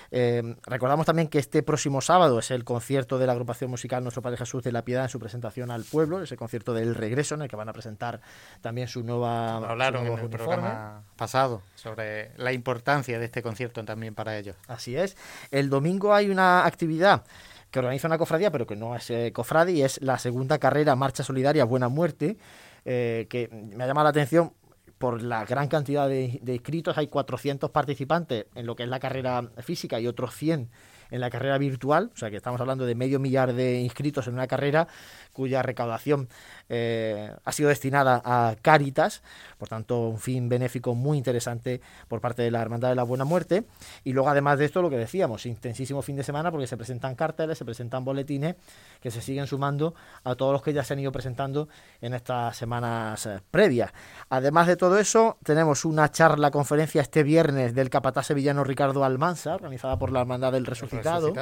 [0.10, 4.22] Eh, recordamos también que este próximo sábado es el concierto de la agrupación musical Nuestro
[4.22, 7.44] Padre Jesús de la Piedad en su presentación al pueblo, ese concierto del regreso en
[7.44, 8.22] el que van a presentar
[8.62, 9.58] también su nueva.
[9.58, 14.56] Hablaron en el programa pasado sobre la importancia de este concierto también para ellos.
[14.68, 15.18] Así es.
[15.52, 17.24] El domingo hay una actividad
[17.72, 20.96] que organiza una cofradía, pero que no es eh, cofradía, y es la segunda carrera
[20.96, 22.38] Marcha Solidaria Buena Muerte,
[22.86, 24.54] eh, que me ha llamado la atención
[24.98, 26.98] por la gran cantidad de, inscritos.
[26.98, 30.70] Hay 400 participantes en lo que es la carrera física y otros 100
[31.10, 34.36] en la carrera virtual, o sea que estamos hablando de medio millar de inscritos en
[34.36, 34.88] una carrera
[35.34, 36.28] cuya recaudación
[36.70, 39.22] eh, ha sido destinada a Cáritas,
[39.58, 43.26] por tanto un fin benéfico muy interesante por parte de la Hermandad de la Buena
[43.26, 43.66] Muerte.
[44.04, 47.16] Y luego además de esto lo que decíamos, intensísimo fin de semana porque se presentan
[47.16, 48.56] carteles, se presentan boletines
[49.02, 51.68] que se siguen sumando a todos los que ya se han ido presentando
[52.02, 53.92] en estas semanas eh, previas.
[54.30, 59.56] Además de todo eso, tenemos una charla, conferencia este viernes del capataz sevillano Ricardo Almanza,
[59.56, 61.34] organizada por la Hermandad del Resucitado.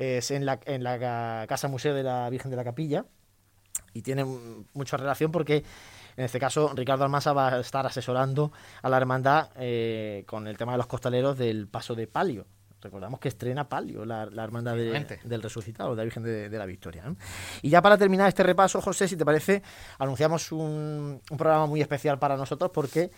[0.00, 3.04] Es en la, en la Casa Museo de la Virgen de la Capilla
[3.92, 4.24] y tiene
[4.72, 5.62] mucha relación porque
[6.16, 8.50] en este caso Ricardo Almanza va a estar asesorando
[8.82, 12.46] a la hermandad eh, con el tema de los costaleros del paso de palio.
[12.80, 17.04] Recordamos que estrena Palio, la, hermandad del resucitado, de la Virgen de, la Victoria.
[17.60, 19.62] Y ya para terminar este repaso, José, si te parece,
[19.98, 23.10] anunciamos un, un programa muy especial para nosotros porque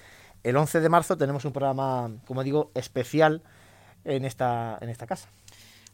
[0.42, 3.40] el 11 de marzo tenemos un programa, como digo, especial
[4.04, 5.28] en esta, en esta casa.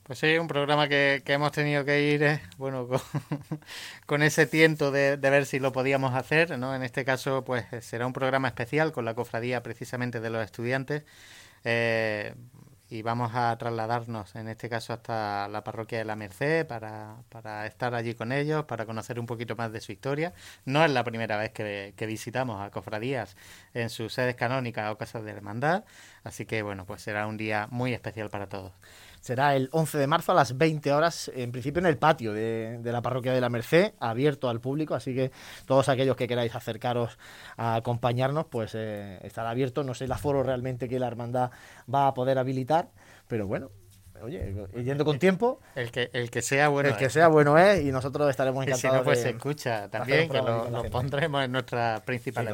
[0.09, 2.89] Pues sí, un programa que, hemos tenido que ir, eh, bueno,
[4.07, 6.75] con, ese tiento de, ver si lo podíamos hacer, ¿no?
[6.75, 11.05] En este caso, pues será un programa especial con la cofradía precisamente de los estudiantes.
[11.65, 12.35] Eh,
[12.89, 17.67] y vamos a trasladarnos, en este caso, hasta la parroquia de la Merced para, para,
[17.67, 20.33] estar allí con ellos, para conocer un poquito más de su historia.
[20.65, 23.37] No es la primera vez que, que visitamos a cofradías
[23.75, 25.85] en sus sedes canónicas o casas de hermandad,
[26.25, 28.73] así que, bueno, pues será un día muy especial para todos
[29.21, 32.81] será el 11 de marzo a las 20 horas, en principio en el patio de,
[32.83, 35.31] la parroquia de la Merced, abierto al público, así que
[35.67, 37.19] todos aquellos que queráis acercaros
[37.57, 39.85] a acompañarnos, pues eh, estará abierto.
[39.85, 41.51] No sé el aforo realmente que la hermandad
[41.93, 42.91] va a poder habilitar,
[43.27, 43.71] pero bueno,
[44.23, 45.61] oye, yendo con tiempo.
[45.75, 48.85] El que, el que sea bueno El que sea bueno es y nosotros estaremos encantados.
[48.85, 52.49] Y si no, pues se escucha también, que lo, pondremos en nuestra principal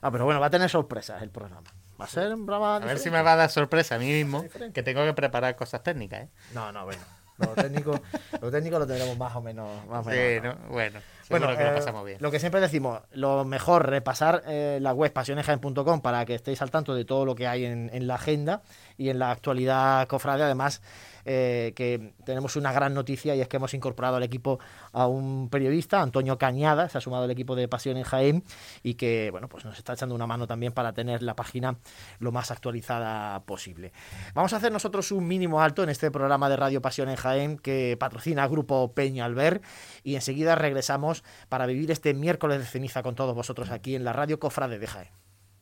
[0.00, 1.68] Ah, pero bueno, va a tener sorpresas el programa.
[2.00, 2.76] Va a ser un programa.
[2.76, 5.56] A ver si me va a dar sorpresa a mí mismo, que tengo que preparar
[5.56, 6.28] cosas técnicas, ¿eh?
[6.54, 7.00] No, no, bueno.
[7.38, 8.00] Lo técnico,
[8.40, 9.68] lo técnico lo tendremos más o menos.
[9.86, 11.00] Más sí, bueno.
[11.30, 12.18] Bueno, que lo eh, pasamos bien.
[12.20, 16.70] Lo que siempre decimos, lo mejor, repasar eh, la web pasionesjaen.com para que estéis al
[16.70, 18.62] tanto de todo lo que hay en, en la agenda
[18.96, 20.42] y en la actualidad cofrade.
[20.42, 20.82] Además,
[21.24, 24.58] eh, que tenemos una gran noticia y es que hemos incorporado al equipo
[24.92, 28.44] a un periodista, Antonio Cañada, se ha sumado al equipo de Pasión en Jaén
[28.82, 31.76] y que bueno, pues nos está echando una mano también para tener la página
[32.18, 33.92] lo más actualizada posible.
[34.34, 37.58] Vamos a hacer nosotros un mínimo alto en este programa de Radio Pasión en Jaén
[37.58, 39.62] que patrocina Grupo Peña Alber
[40.02, 44.12] y enseguida regresamos para vivir este miércoles de ceniza con todos vosotros aquí en la
[44.12, 45.31] Radio Cofrade de Jaén.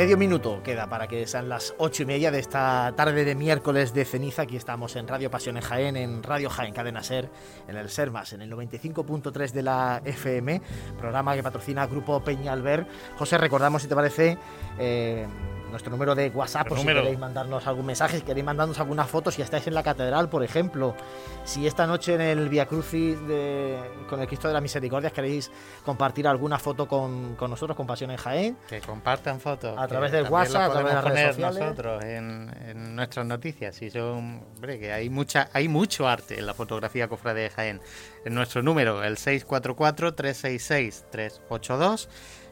[0.00, 3.92] Medio minuto queda para que sean las ocho y media de esta tarde de miércoles
[3.92, 4.40] de ceniza.
[4.40, 7.28] Aquí estamos en Radio Pasiones Jaén, en Radio Jaén Cadena Ser,
[7.68, 10.62] en el Sermas, en el 95.3 de la FM,
[10.96, 12.86] programa que patrocina Grupo Peñalver.
[13.18, 14.38] José, recordamos si te parece.
[14.78, 15.26] Eh,
[15.70, 19.30] nuestro número de WhatsApp, por si queréis mandarnos algún mensaje, si queréis mandarnos alguna foto,
[19.30, 20.94] si estáis en la catedral, por ejemplo,
[21.44, 23.18] si esta noche en el Via Crucis
[24.08, 25.50] con el Cristo de la Misericordia queréis
[25.84, 28.56] compartir alguna foto con, nosotros, con Pasión en Jaén.
[28.68, 29.78] Que compartan fotos.
[29.78, 31.60] A través del WhatsApp, a través de las redes sociales.
[31.60, 33.82] nosotros en, nuestras noticias.
[33.82, 37.80] Y son, hombre, que hay, mucha, hay mucho arte en la fotografía cofrade de Jaén.
[38.24, 42.08] En nuestro número, el 644-366-382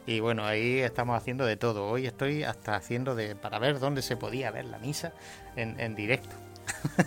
[0.09, 1.87] y bueno, ahí estamos haciendo de todo.
[1.87, 5.13] Hoy estoy hasta haciendo de para ver dónde se podía ver la misa
[5.55, 6.35] en, directo.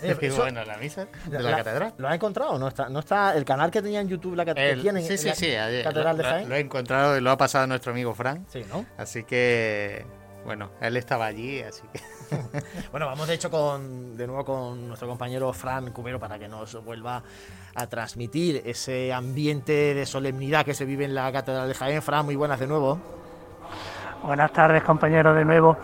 [0.01, 1.93] Eh, bueno, la misa de la, catedral.
[1.97, 2.57] ¿Lo ha encontrado?
[2.57, 5.03] ¿No está, no está el canal que tenía en YouTube, la catedral?
[5.03, 6.47] Sí, sí, sí, catedral de Jaén?
[6.47, 8.47] Lo, he encontrado y lo ha pasado nuestro amigo Frank.
[8.47, 8.85] Sí, ¿no?
[8.97, 10.05] Así que,
[10.45, 11.99] bueno, él estaba allí, así que...
[12.91, 16.83] bueno, vamos de hecho con, de nuevo con nuestro compañero Fran Cubero para que nos
[16.83, 17.23] vuelva
[17.75, 22.01] a transmitir ese ambiente de solemnidad que se vive en la Catedral de Jaén.
[22.01, 22.99] Fran, muy buenas de nuevo.
[24.23, 25.77] Buenas tardes, compañeros, de nuevo.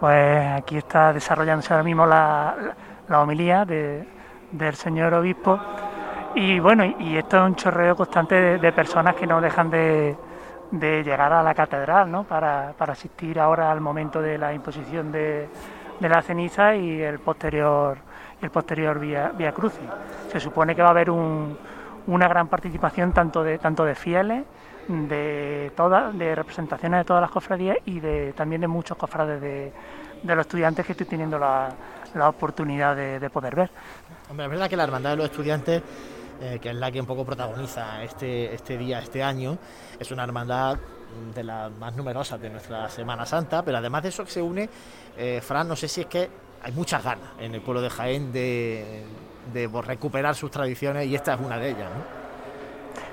[0.00, 2.74] Pues aquí está desarrollándose ahora mismo la,
[3.08, 5.58] homilía del señor obispo.
[6.34, 10.14] Y bueno, y esto es un chorreo constante de, personas que no dejan de,
[10.70, 12.24] de llegar a la catedral, ¿no?
[12.24, 15.48] Para, para asistir ahora al momento de la imposición de,
[16.00, 17.98] de la ceniza y el posterior
[18.42, 19.88] el posterior vía, vía crucis.
[20.30, 21.56] Se supone que va a haber un,
[22.06, 24.44] una gran participación tanto de tanto de fieles,
[24.88, 29.72] de todas, de representaciones de todas las cofradías y de también de muchos cofrades de,
[30.22, 31.70] de los estudiantes que estoy teniendo la,
[32.14, 33.70] la oportunidad de, de, poder ver.
[34.28, 35.82] Hombre, es verdad que la hermandad de los estudiantes
[36.40, 39.56] eh, que es la que un poco protagoniza este, este día, este año,
[39.98, 40.78] es una hermandad
[41.34, 44.68] de las más numerosas de nuestra Semana Santa, pero además de eso se une,
[45.16, 46.28] eh, Fran, no sé si es que
[46.62, 49.04] hay muchas ganas en el pueblo de Jaén de,
[49.52, 51.90] de recuperar sus tradiciones y esta es una de ellas.
[51.90, 52.26] ¿no?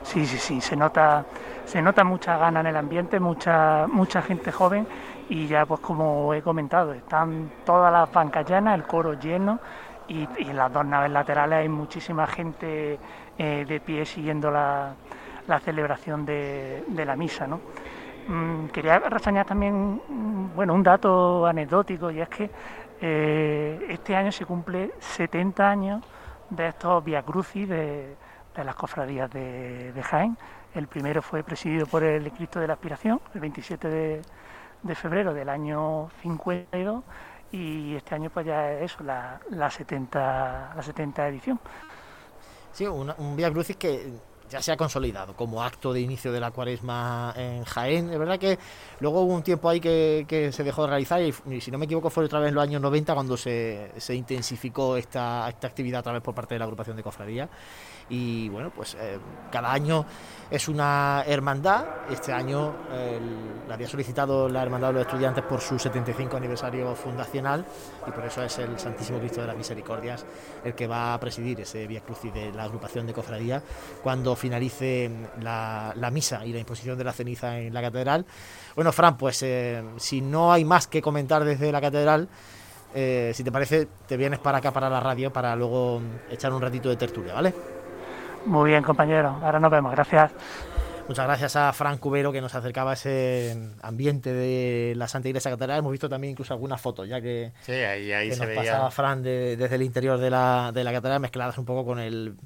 [0.03, 1.25] Sí, sí, sí, se nota,
[1.65, 4.85] se nota mucha gana en el ambiente, mucha, mucha gente joven
[5.29, 9.59] y ya pues como he comentado, están todas las bancas llenas, el coro lleno
[10.07, 12.99] y, y en las dos naves laterales hay muchísima gente
[13.37, 14.93] eh, de pie siguiendo la,
[15.47, 17.47] la celebración de, de, la misa.
[17.47, 17.61] ¿no?
[18.27, 22.49] Mm, quería reseñar también mm, bueno, un dato anecdótico y es que
[23.01, 26.03] eh, este año se cumple 70 años
[26.49, 28.15] de estos Via Crucis de,
[28.55, 30.37] las cofradías de, Jaén.
[30.73, 34.21] El primero fue presidido por el Cristo de la Aspiración, el 27 de,
[34.81, 37.03] de febrero del año 52
[37.51, 41.59] y este año pues ya es eso, la, la, 70, la 70 edición.
[42.71, 44.13] Sí, un, un Via Crucis que
[44.49, 48.09] ya se ha consolidado como acto de inicio de la cuaresma en Jaén.
[48.09, 48.59] Es verdad que
[48.99, 51.85] luego hubo un tiempo ahí que, se dejó de realizar y, y, si no me
[51.85, 55.99] equivoco fue otra vez en los años 90 cuando se, se intensificó esta, esta actividad
[55.99, 57.49] a través por parte de la agrupación de cofradía
[58.13, 59.17] y bueno, pues eh,
[59.51, 60.05] cada año
[60.51, 61.85] es una hermandad.
[62.11, 62.73] Este año
[63.67, 67.65] la había solicitado la Hermandad de los Estudiantes por su 75 aniversario fundacional
[68.07, 70.25] y por eso es el Santísimo Cristo de las Misericordias
[70.63, 73.63] el que va a presidir ese Vía Crucis de la agrupación de cofradía
[74.03, 75.09] cuando finalice
[75.41, 78.25] la, la, misa y la imposición de la ceniza en la catedral.
[78.75, 82.29] Bueno, Fran, pues eh, si no hay más que comentar desde la catedral,
[82.93, 85.99] eh, si te parece, te vienes para acá, para la radio, para luego
[86.29, 87.53] echar un ratito de tertulia, ¿vale?
[88.45, 89.39] Muy bien, compañero.
[89.41, 89.91] Ahora nos vemos.
[89.91, 90.31] Gracias.
[91.05, 95.51] Muchas gracias a Fran Cubero que nos acercaba a ese ambiente de la Santa Iglesia
[95.51, 95.79] Catedral.
[95.79, 98.61] Hemos visto también incluso algunas fotos, ya que, sí, ahí, ahí que se nos veía.
[98.61, 101.99] pasaba Fran de, desde el interior de la, de la catedral, mezcladas un poco con,
[101.99, 102.37] el,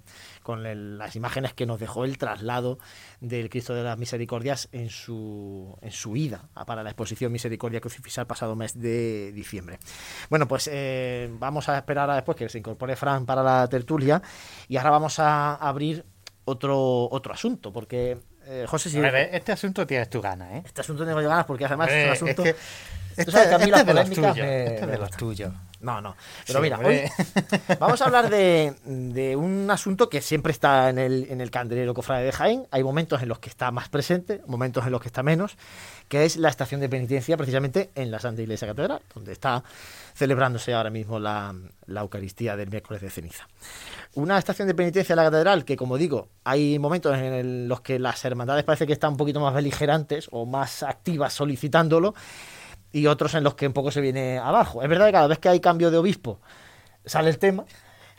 [0.41, 2.79] con el, las imágenes que nos dejó el traslado
[3.21, 8.21] del Cristo de las Misericordias en su, en su ida para la exposición Misericordia Crucifixa
[8.21, 9.77] el pasado mes de diciembre.
[10.31, 14.19] Bueno, pues eh, vamos a esperar a después que se incorpore Fran para la tertulia
[14.67, 16.03] y ahora vamos a abrir
[16.45, 18.17] otro, otro asunto, porque
[18.47, 18.97] eh, José, si...
[18.97, 20.61] A ver, este asunto tienes tu ganas, ¿eh?
[20.65, 22.43] Este asunto tengo yo ganas porque además Eh, es un asunto...
[22.45, 24.37] es que Tú este, sabes este las es de los tuyos.
[24.37, 25.53] me- Este es de los tuyos.
[25.79, 26.15] No, no.
[26.47, 27.01] Pero Sí, mira, hoy
[27.79, 31.93] vamos a hablar de, de un asunto que siempre está en el, en el candelero
[31.93, 32.67] cofrade de Jaén.
[32.71, 35.55] Hay momentos en los que está más presente, momentos en los que está menos,
[36.07, 39.63] que es la estación de penitencia precisamente en la Santa Iglesia Catedral, donde está
[40.15, 41.53] celebrándose ahora mismo la,
[41.85, 43.47] la Eucaristía del miércoles de ceniza.
[44.15, 47.81] Una estación de penitencia en la catedral que, como digo, hay momentos en el- los
[47.81, 52.15] que las hermandades parece que están un poquito más beligerantes o más activas solicitándolo
[52.91, 54.81] y otros en los que un poco se viene abajo.
[54.81, 56.39] Es verdad que cada vez que hay cambio de obispo
[57.05, 57.65] sale el tema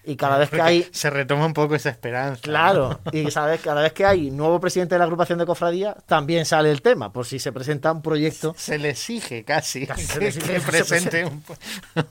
[0.04, 2.40] y cada vez que hay Se retoma un poco esa esperanza.
[2.40, 5.94] Claro, y cada vez, cada vez que hay nuevo presidente de la agrupación de cofradía,
[6.06, 8.54] también sale el tema, por si se presenta un proyecto.
[8.56, 11.44] Se le exige casi, Casi que, le exige que que se presente un,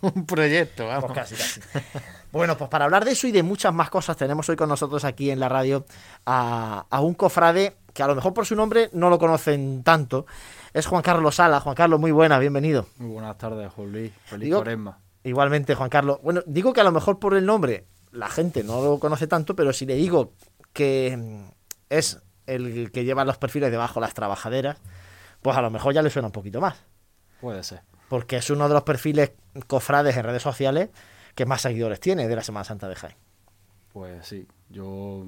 [0.13, 0.85] un proyecto.
[0.87, 1.05] Vamos.
[1.05, 1.61] Pues casi, casi.
[2.31, 5.03] Bueno, pues para hablar de eso y de muchas más cosas, tenemos hoy con nosotros
[5.03, 5.85] aquí en la radio
[6.25, 10.27] a, a un cofrade que a lo mejor por su nombre no lo conocen tanto.
[10.77, 11.59] Es Juan Carlos Sala.
[11.59, 12.85] Juan Carlos, muy buena, bienvenido.
[12.99, 14.11] Muy buenas tardes, Juan Luis.
[14.25, 14.99] Feliz Digo- cuaresma.
[15.23, 16.19] Igualmente, Juan Carlos.
[16.21, 19.55] Bueno, digo que a lo mejor por el nombre la gente no lo conoce tanto,
[19.55, 20.33] pero si le digo
[20.73, 21.49] que mm,
[21.89, 24.77] es el que lleva los perfiles debajo las trabajaderas,
[25.41, 26.77] pues a lo mejor ya le suena un poquito más.
[27.41, 27.81] Puede ser.
[28.07, 29.31] Porque es uno de los perfiles
[29.65, 30.89] cofrades en redes sociales
[31.33, 33.15] que más seguidores tiene de la Semana Santa de Jaén.
[33.91, 34.47] Pues sí.
[34.69, 35.25] Yo.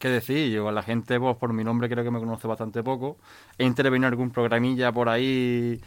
[0.00, 0.50] ¿Qué decir?
[0.50, 3.18] Yo a la gente, pues por mi nombre creo que me conoce bastante poco.
[3.58, 5.78] He intervenido en algún programilla por ahí.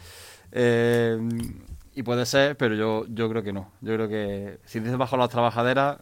[0.52, 1.18] eh,
[1.96, 3.72] y puede ser, pero yo, yo creo que no.
[3.80, 5.98] Yo creo que si dices bajo las trabajaderas,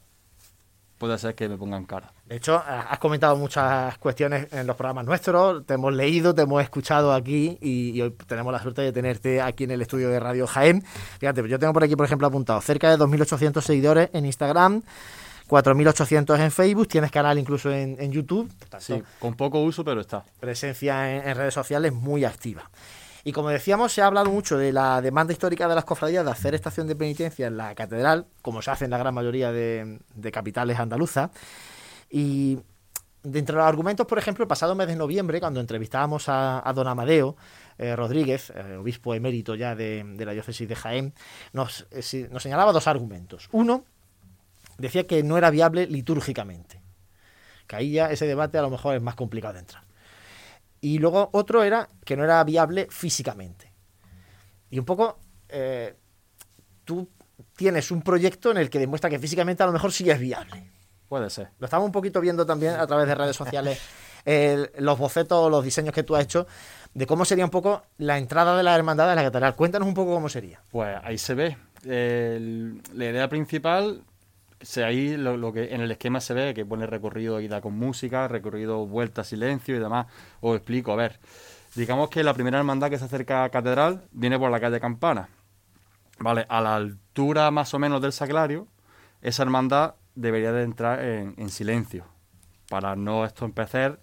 [0.99, 2.13] puede ser que me pongan cara.
[2.27, 6.43] De hecho, ha- has comentado muchas cuestiones en los programas nuestros, te hemos leído, te
[6.43, 10.09] hemos escuchado aquí y, y hoy tenemos la suerte de tenerte aquí en el estudio
[10.11, 10.83] de Radio Jaén.
[11.19, 14.83] Fíjate, yo tengo por aquí, por ejemplo, apuntado cerca de 2.800 seguidores en Instagram,
[15.53, 20.25] 4.800 en Facebook, tienes canal incluso en, en YouTube, Sí, con poco uso, pero está.
[20.41, 22.71] presencia en, en redes sociales muy activa.
[23.23, 26.31] Y como decíamos, se ha hablado mucho de la demanda histórica de las cofradías de
[26.31, 30.01] hacer estación de penitencia en la catedral, como se hace en la gran mayoría de,
[30.15, 31.31] de capitales andaluzas.
[32.11, 32.59] Y
[33.23, 36.89] de entre los argumentos, por ejemplo, el pasado mes de noviembre, cuando entrevistábamos a, don
[36.89, 37.37] Amadeo
[37.79, 41.15] eh, Rodríguez, eh, obispo emérito ya de, la diócesis de Jaén,
[41.53, 43.49] nos, eh, nos señalaba dos argumentos.
[43.53, 43.85] Uno,
[44.79, 46.81] decía que no era viable litúrgicamente.
[47.67, 49.85] Que ahí ya ese debate a lo mejor es más complicado de entrar.
[50.81, 53.73] Y luego otro era que no era viable físicamente.
[54.71, 55.19] Y un poco,
[56.85, 57.09] tú
[57.55, 60.71] tienes un proyecto en el que demuestra que físicamente a lo mejor sí es viable.
[61.09, 61.51] Puede ser.
[61.59, 63.81] Lo estamos un poquito viendo también a través de redes sociales,
[64.79, 66.47] los bocetos, los diseños que tú has hecho,
[66.95, 69.55] de cómo sería un poco la entrada de la hermandad de la catedral.
[69.55, 70.61] Cuéntanos un poco cómo sería.
[70.71, 71.57] Pues ahí se ve.
[71.85, 74.03] la idea principal,
[74.85, 78.87] ahí lo, que en el esquema se ve que pone recorrido ida con música, recorrido
[78.87, 80.07] vuelta, silencio y demás.
[80.41, 81.19] Os explico, a ver.
[81.75, 85.29] Digamos que la primera hermandad que se acerca a catedral viene por la calle Campana.
[86.19, 88.69] Vale, a la altura más o menos del sacrario,
[89.23, 92.05] esa hermandad debería de entrar en, silencio
[92.69, 94.01] para no esto empezar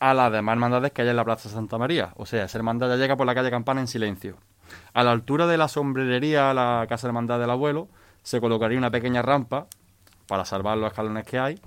[0.00, 2.12] a las demás hermandades que hay en la Plaza Santa María.
[2.16, 4.36] O sea, esa hermandad ya llega por la calle Campana en silencio.
[4.94, 7.88] A la altura de la sombrerería, la casa hermandad del abuelo,
[8.28, 9.68] se colocaría una pequeña rampa
[10.26, 11.58] para salvar los escalones que hay.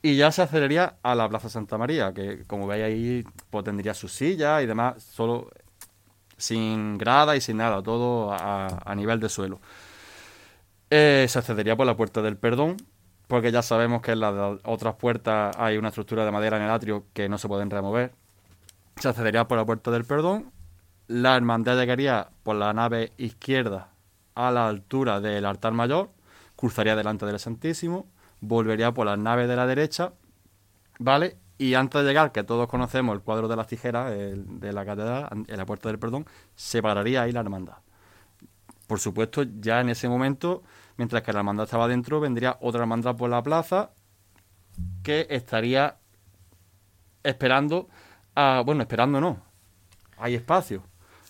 [0.00, 3.92] Y ya se aceleraría a la Plaza Santa María, que como veis ahí, pues tendría
[3.92, 5.50] sus sillas y demás, solo
[6.38, 9.60] sin grada y sin nada, todo a nivel de suelo.
[10.88, 12.78] Eh, se accedería por la puerta del perdón,
[13.28, 16.70] porque ya sabemos que en las otras puertas hay una estructura de madera en el
[16.70, 18.12] atrio que no se pueden remover.
[18.96, 20.52] Se accedería por la puerta del perdón.
[21.06, 23.91] La hermandad llegaría por la nave izquierda
[24.34, 26.10] a la altura del altar mayor,
[26.56, 28.06] cruzaría delante del Santísimo,
[28.40, 30.12] volvería por la nave de la derecha,
[30.98, 31.36] ¿vale?
[31.58, 35.28] Y antes de llegar, que todos conocemos el cuadro de las tijeras de la catedral,
[35.46, 36.26] en la puerta del perdón,
[36.56, 37.76] separaría ahí la hermandad.
[38.86, 40.62] Por supuesto, ya en ese momento
[40.96, 43.90] mientras que la hermandad estaba dentro, vendría otra hermandad por la plaza
[45.02, 45.96] que estaría
[47.22, 47.88] esperando
[48.34, 49.42] a, bueno, esperando no,
[50.16, 50.82] hay espacio,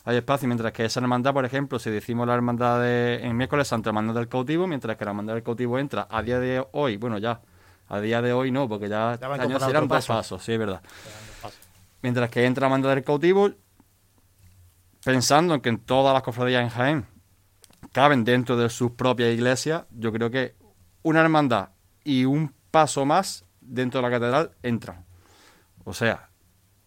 [0.04, 3.68] hay espacio, mientras que esa hermandad, por ejemplo, si decimos la hermandad de, en miércoles
[3.68, 6.96] Santa Hermandad del Cautivo, mientras que la hermandad del Cautivo entra a día de hoy,
[6.96, 7.40] bueno, ya,
[7.88, 10.82] a día de hoy no, porque ya, ya años serán dos pasos, sí, es verdad.
[12.02, 13.50] Mientras que entra la hermandad del Cautivo,
[15.04, 17.06] pensando en que en todas las cofradías en Jaén
[17.92, 20.56] caben dentro de sus propias iglesias, yo creo que
[21.02, 21.70] una hermandad
[22.02, 25.04] y un paso más dentro de la catedral entran.
[25.84, 26.28] O sea,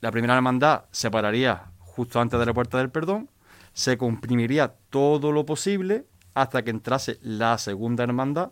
[0.01, 3.29] la primera hermandad se pararía justo antes de la puerta del perdón,
[3.73, 8.51] se comprimiría todo lo posible hasta que entrase la segunda hermandad,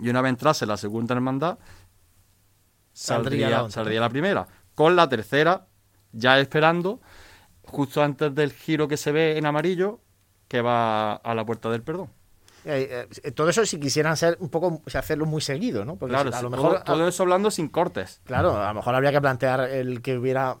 [0.00, 1.58] y una vez entrase la segunda hermandad,
[2.92, 5.66] saldría, saldría la primera, con la tercera
[6.12, 7.00] ya esperando,
[7.64, 10.00] justo antes del giro que se ve en amarillo,
[10.48, 12.08] que va a la puerta del perdón.
[12.64, 15.96] Eh, eh, todo eso si quisieran ser un poco, hacerlo muy seguido, ¿no?
[15.96, 18.20] Porque claro, a lo mejor, todo, eso hablando sin cortes.
[18.24, 20.56] Claro, a lo mejor habría que plantear el que hubiera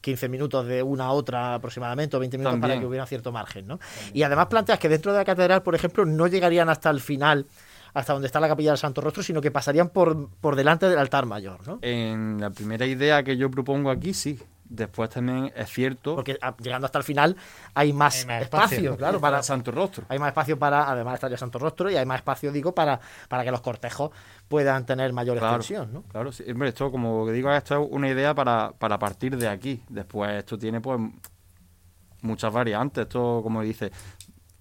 [0.00, 3.66] 15 minutos de una a otra aproximadamente, o 20 minutos para que hubiera cierto margen,
[3.66, 3.78] ¿no?
[4.12, 7.46] Y además planteas que dentro de la catedral, por ejemplo, no llegarían hasta el final,
[7.92, 10.98] hasta donde está la capilla del Santo Rostro, sino que pasarían por, por delante del
[10.98, 11.78] altar mayor, ¿no?
[11.82, 14.38] En la primera idea que yo propongo aquí, sí.
[14.70, 16.14] Después también es cierto.
[16.14, 17.36] Porque ah, llegando hasta el final
[17.74, 20.06] hay más, espacio, claro, para Santo Rostro.
[20.08, 23.42] Hay más espacio para, además estaría Santo Rostro, y hay más espacio, digo, para, para
[23.42, 24.12] que los cortejos
[24.46, 26.02] puedan tener mayor extensión, ¿no?
[26.04, 26.44] Claro, sí.
[26.46, 29.82] esto, como digo, esto es una idea para, para partir de aquí.
[29.88, 31.00] Después, esto tiene, pues,
[32.22, 33.02] muchas variantes.
[33.02, 33.90] Esto, como dice,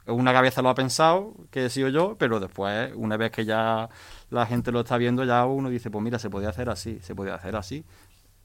[0.08, 3.90] una cabeza lo ha pensado, que he sido yo, pero después, una vez que ya
[4.32, 7.14] la gente lo está viendo, ya uno dice, pues mira, se podía hacer así, se
[7.14, 7.86] podía hacer así.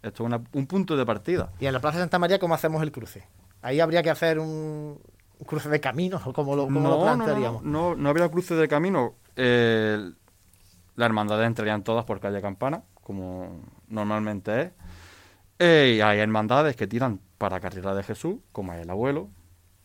[0.04, 1.50] Esto es un punto de partida.
[1.58, 3.26] ¿Y en la Plaza de Santa María cómo hacemos el cruce?
[3.62, 5.00] Ahí habría que hacer un
[5.46, 7.62] cruce de camino, o cómo lo, no, plantearíamos.
[7.62, 9.14] No, no, habría cruce de camino.
[9.36, 10.12] Eh,
[10.96, 14.72] las hermandades entrarían todas por calle Campana, como normalmente es.
[15.58, 19.30] Eh, y hay hermandades que tiran para Carrera de Jesús, como es el abuelo.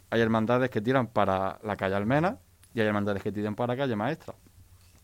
[0.10, 2.40] Hay hermandades que tiran para la calle Almena
[2.74, 4.34] y hay hermandades que tiran para calle Maestra.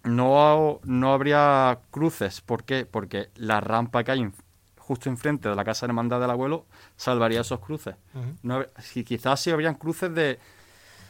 [0.03, 2.41] No, no habría cruces.
[2.41, 2.85] ¿Por qué?
[2.85, 4.31] Porque la rampa que hay
[4.87, 6.65] justo enfrente de la casa de hermandad del abuelo,
[6.95, 7.95] salvaría esos cruces.
[8.79, 10.37] si, quizás si habrían cruces de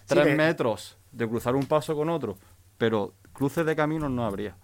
[0.06, 2.38] tres metros, de cruzar un paso con otro,
[2.78, 4.56] pero cruces de caminos no habría.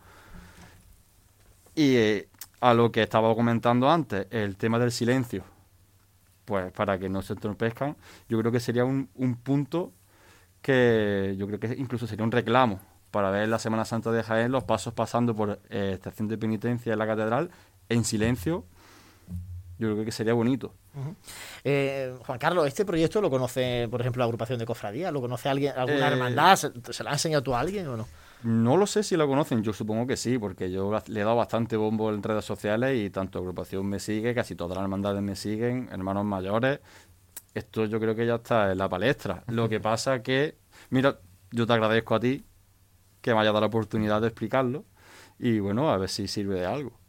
[1.75, 2.29] Y eh,
[2.61, 5.43] a lo que estaba comentando antes, el tema del silencio,
[6.45, 7.97] pues para que no se entorpezcan,
[8.29, 9.09] yo creo que sería un,
[9.43, 9.91] punto
[10.61, 14.53] que yo creo que incluso sería un reclamo para ver la Semana Santa de Jaén
[14.53, 17.51] los pasos pasando por eh, estación de penitencia en la catedral
[17.89, 18.63] en silencio
[19.81, 20.75] yo creo que sería bonito.
[21.63, 25.11] Eh, Juan Carlos, ¿este proyecto lo conoce, por ejemplo, la agrupación de cofradía?
[25.11, 26.55] ¿Lo conoce alguien, alguna eh, hermandad?
[26.55, 28.07] ¿Se, lo ha enseñado tú a alguien o no?
[28.43, 31.35] No lo sé si lo conocen, yo supongo que sí, porque yo le he dado
[31.35, 35.35] bastante bombo en redes sociales y tanto agrupación me sigue, casi todas las hermandades me
[35.35, 36.79] siguen, hermanos mayores.
[37.55, 39.43] Esto yo creo que ya está en la palestra.
[39.47, 40.59] Lo que pasa que,
[40.91, 41.19] mira,
[41.49, 42.45] yo te agradezco a ti
[43.21, 44.85] que me haya dado la oportunidad de explicarlo
[45.39, 47.00] y bueno, a ver si sirve de algo.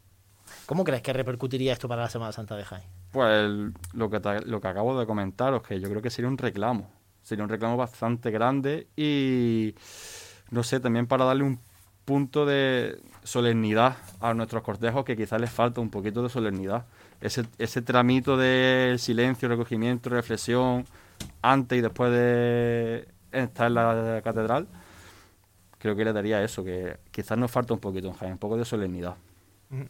[0.72, 2.82] ¿Cómo crees que repercutiría esto para la Semana Santa de Jaén?
[3.10, 3.46] Pues
[3.92, 6.90] lo que, lo que acabo de comentaros, que yo creo que sería un reclamo.
[7.22, 9.74] Sería un reclamo bastante grande y,
[10.50, 11.60] no sé, también para darle un
[12.06, 16.86] punto de solemnidad a nuestros cortejos que quizás les falta un poquito de solemnidad.
[17.20, 20.86] Ese, ese tramito del silencio, recogimiento, reflexión,
[21.42, 24.66] antes y después de estar en la catedral,
[25.76, 28.56] creo que le daría eso, que quizás nos falta un poquito en Jaén, un poco
[28.56, 29.16] de solemnidad.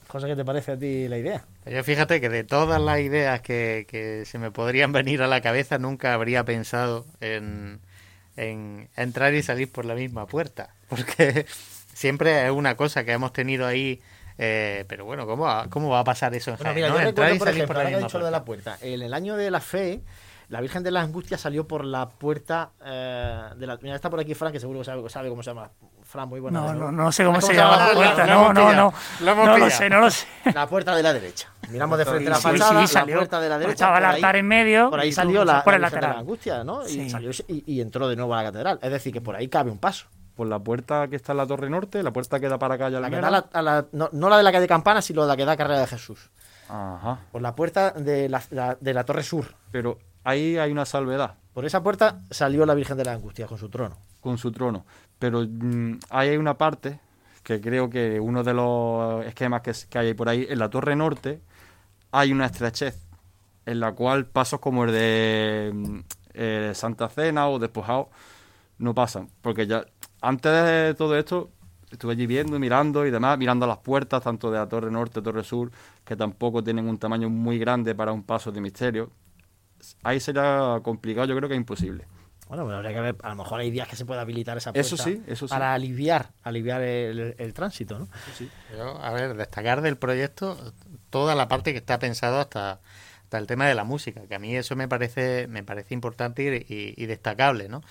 [0.07, 1.45] Cosa que te parece a ti la idea.
[1.67, 5.41] Yo fíjate que de todas las ideas que, que se me podrían venir a la
[5.41, 7.81] cabeza, nunca habría pensado en,
[8.37, 10.75] en entrar y salir por la misma puerta.
[10.89, 11.47] Porque
[11.93, 14.01] siempre es una cosa que hemos tenido ahí.
[14.39, 16.95] Eh, pero bueno, ¿cómo va, ¿cómo va a pasar eso en Bueno, mira, no?
[16.95, 18.79] yo recuerdo, por ejemplo, por ahora dicho lo de la puerta.
[18.81, 20.01] En el año de la fe,
[20.49, 23.79] la Virgen de la Angustia salió por la puerta eh, de la...
[23.83, 25.71] Mira, está por aquí Fran, que seguro que sabe, sabe cómo se llama.
[26.13, 26.61] Fran, muy buena.
[26.61, 28.27] No, no, no sé cómo ¿Cómo se se llama la puerta.
[28.27, 28.93] No, no, no.
[29.21, 30.27] Lo No lo sé, no lo sé.
[30.53, 31.49] La puerta de la derecha.
[31.71, 33.17] Miramos de frente a la Sí, sí, fachada, sí, la salió.
[33.17, 33.73] puerta de la derecha.
[33.73, 35.87] Estaba el por ahí- altar en medio Por ahí y salió la, por el la
[35.89, 36.21] Virgen de la lateral.
[36.21, 36.85] Angustia, ¿no?
[36.87, 37.11] Y, Sí.
[37.11, 38.79] salió y, y entró de nuevo a la catedral.
[38.83, 40.07] Es decir, que por ahí cabe un paso.
[40.37, 43.01] Por la puerta que está en la Torre Norte, la puerta que da para calle
[43.01, 45.35] La que da la- a la- no, no la de la calle Campana, sino la
[45.35, 46.29] que da a Carrera de Jesús.
[46.69, 47.21] Ajá.
[47.33, 49.55] Por la puerta de la, la- de la Torre Sur.
[49.71, 53.57] Pero ahí hay una salvedad Por esa puerta salió la Virgen de la Angustia con
[53.59, 53.97] su trono.
[54.21, 54.87] con su trono.
[55.23, 56.99] Pero mm, hay una parte
[57.45, 61.41] que creo que uno de los esquemas que, hay por ahí, en la Torre Norte,
[62.11, 62.99] hay una estrechez
[63.65, 65.99] en la cual pasos como el de mm,
[66.35, 68.11] eh, Santa Cena o Despojado
[68.79, 69.29] no pasan.
[69.43, 69.85] Porque ya
[70.23, 71.53] antes de todo esto
[71.93, 75.45] estuve allí viendo, mirando y demás, mirando las puertas tanto de la Torre Norte, Torre
[75.45, 75.71] Sur,
[76.05, 79.13] que tampoco tienen un tamaño muy grande para un paso de misterio.
[80.03, 82.07] Ahí será complicado, yo creo que es imposible.
[82.53, 84.75] Bueno, pero habría que ver, a lo mejor hay días que se puede habilitar esa
[84.75, 85.55] puerta Eso sí, eso sí.
[85.55, 88.09] para aliviar, aliviar el, el tránsito, ¿no?
[88.77, 90.75] Yo, a ver, destacar del proyecto
[91.09, 92.79] toda la parte que está pensado hasta,
[93.25, 96.43] hasta el tema de la música, que a mí eso me parece, me parece importante
[96.69, 97.83] y, y- y destacable, ¿no?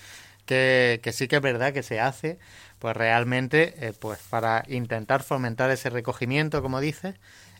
[0.46, 2.38] Que, que sí que es verdad que se hace,
[2.78, 7.16] pues realmente, eh, pues para intentar fomentar ese recogimiento, como dices,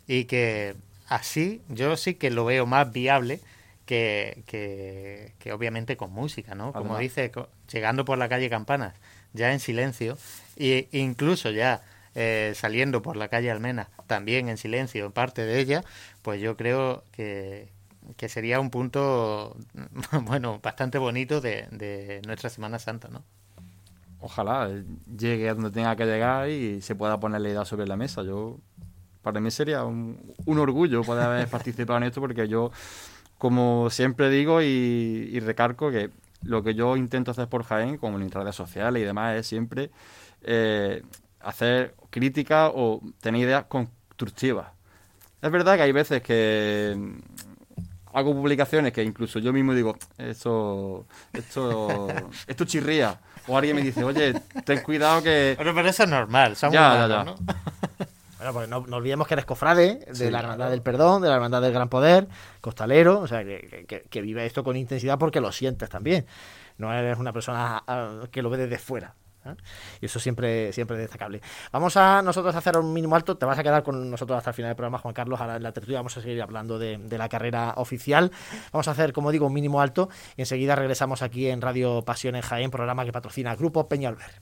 [0.07, 0.75] y que
[1.09, 3.41] así yo sí que lo veo más viable
[3.85, 6.73] que, que, que obviamente con música, ¿no?
[6.73, 6.99] Como Además.
[7.01, 7.31] dice,
[7.71, 8.93] llegando por la calle Campanas,
[9.33, 10.17] ya en silencio,
[10.57, 11.81] e incluso ya
[12.15, 15.83] eh, saliendo por la calle Almena, también en silencio, en parte de ella,
[16.21, 17.69] pues yo creo que,
[18.17, 19.57] que sería un punto,
[20.21, 23.23] bueno, bastante bonito de, de nuestra Semana Santa, ¿no?
[24.21, 24.85] Ojalá eh,
[25.17, 28.23] llegue a donde tenga que llegar y se pueda poner la idea sobre la mesa.
[28.23, 28.57] Yo,
[29.21, 32.71] para mí sería un, un orgullo poder haber participado en esto porque yo,
[33.37, 34.65] como siempre digo y,
[35.31, 36.09] y recargo que
[36.43, 39.91] lo que yo intento hacer por Jaén, como en redes sociales y demás, es siempre
[40.43, 41.03] eh,
[41.39, 44.67] hacer críticas o tener ideas constructivas.
[45.41, 46.97] Es verdad que hay veces que
[48.13, 52.07] hago publicaciones que incluso yo mismo digo, esto, esto,
[52.47, 53.19] esto chirría.
[53.47, 55.55] O alguien me dice, oye, ten cuidado que...
[55.57, 57.23] Pero, pero eso es normal, Ya, ya, humanos, ya.
[57.23, 57.35] ¿no?
[58.43, 61.29] Bueno, pues no, no olvidemos que eres cofrade de Sí, la Hermandad del Perdón, de
[61.29, 62.27] la Hermandad del Gran Poder,
[62.61, 66.25] costalero, o sea, que, que- que vive esto con intensidad porque lo sientes también.
[66.77, 69.15] No eres una persona ah, que lo ve desde fuera.
[69.45, 69.55] ¿eh?
[70.01, 71.41] Y eso siempre, siempre es destacable.
[71.71, 73.37] Vamos a nosotros a hacer un mínimo alto.
[73.37, 75.39] Te vas a quedar con nosotros hasta el final del programa, Juan Carlos.
[75.39, 78.31] Ahora en la tertulia vamos a seguir hablando de, de la carrera oficial.
[78.71, 82.35] Vamos a hacer, como digo, un mínimo alto y enseguida regresamos aquí en Radio Pasión
[82.35, 84.41] en Jaén, programa que patrocina Grupo Peñalver.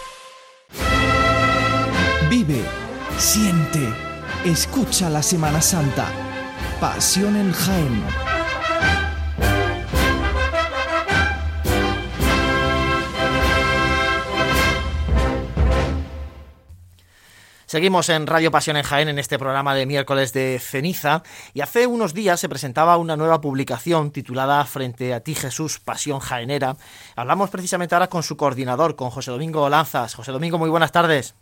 [3.21, 3.93] Siente,
[4.45, 6.07] escucha la Semana Santa.
[6.79, 8.03] Pasión en Jaén.
[17.67, 21.21] Seguimos en Radio Pasión en Jaén en este programa de miércoles de ceniza
[21.53, 26.19] y hace unos días se presentaba una nueva publicación titulada Frente a ti Jesús, Pasión
[26.19, 26.75] Jaenera.
[27.15, 30.15] Hablamos precisamente ahora con su coordinador, con José Domingo Lanzas.
[30.15, 31.35] José Domingo, muy buenas tardes.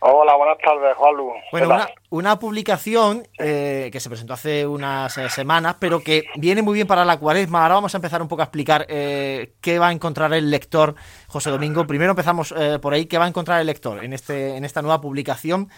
[0.00, 1.32] Hola, buenas tardes, Juanlu.
[1.52, 6.62] Bueno, una, una, publicación eh, que se presentó hace unas eh, semanas, pero que viene
[6.62, 7.62] muy bien para la cuaresma.
[7.62, 10.94] Ahora vamos a empezar un poco a explicar eh, qué va a encontrar el lector,
[11.28, 11.86] José Domingo.
[11.86, 15.00] Primero empezamos por ahí, qué va a encontrar el lector en, este, en esta nueva
[15.00, 15.68] publicación,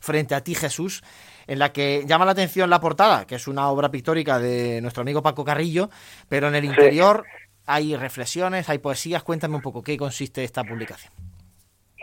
[0.00, 1.02] Frente a ti, Jesús,
[1.46, 5.02] en la que llama la atención la portada, que es una obra pictórica de nuestro
[5.02, 5.90] amigo Paco Carrillo,
[6.26, 7.26] pero en el interior
[7.66, 9.22] hay reflexiones, hay poesías.
[9.22, 11.12] Cuéntame un poco qué consiste esta publicación.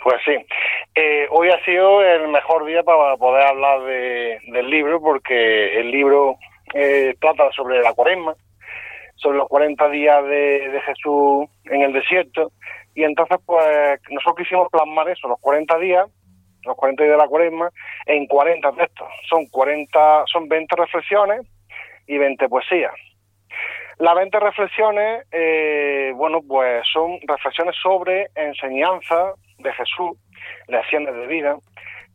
[0.03, 0.35] Pues sí,
[0.95, 6.37] eh, hoy ha sido el mejor día para poder hablar del libro porque el libro
[6.73, 8.35] eh, trata sobre la cuaresma,
[9.15, 12.51] sobre los 40 días de, Jesús en el desierto
[12.93, 16.05] y entonces pues nosotros quisimos plasmar eso, los 40 días,
[16.63, 17.69] los 40 días de la cuaresma
[18.05, 21.41] en 40 textos, son 40, son 20 reflexiones
[22.05, 22.93] y 20 poesías.
[23.99, 30.11] Las 20 reflexiones, eh, bueno, pues son reflexiones sobre enseñanza de Jesús,
[30.67, 31.57] lecciones de vida,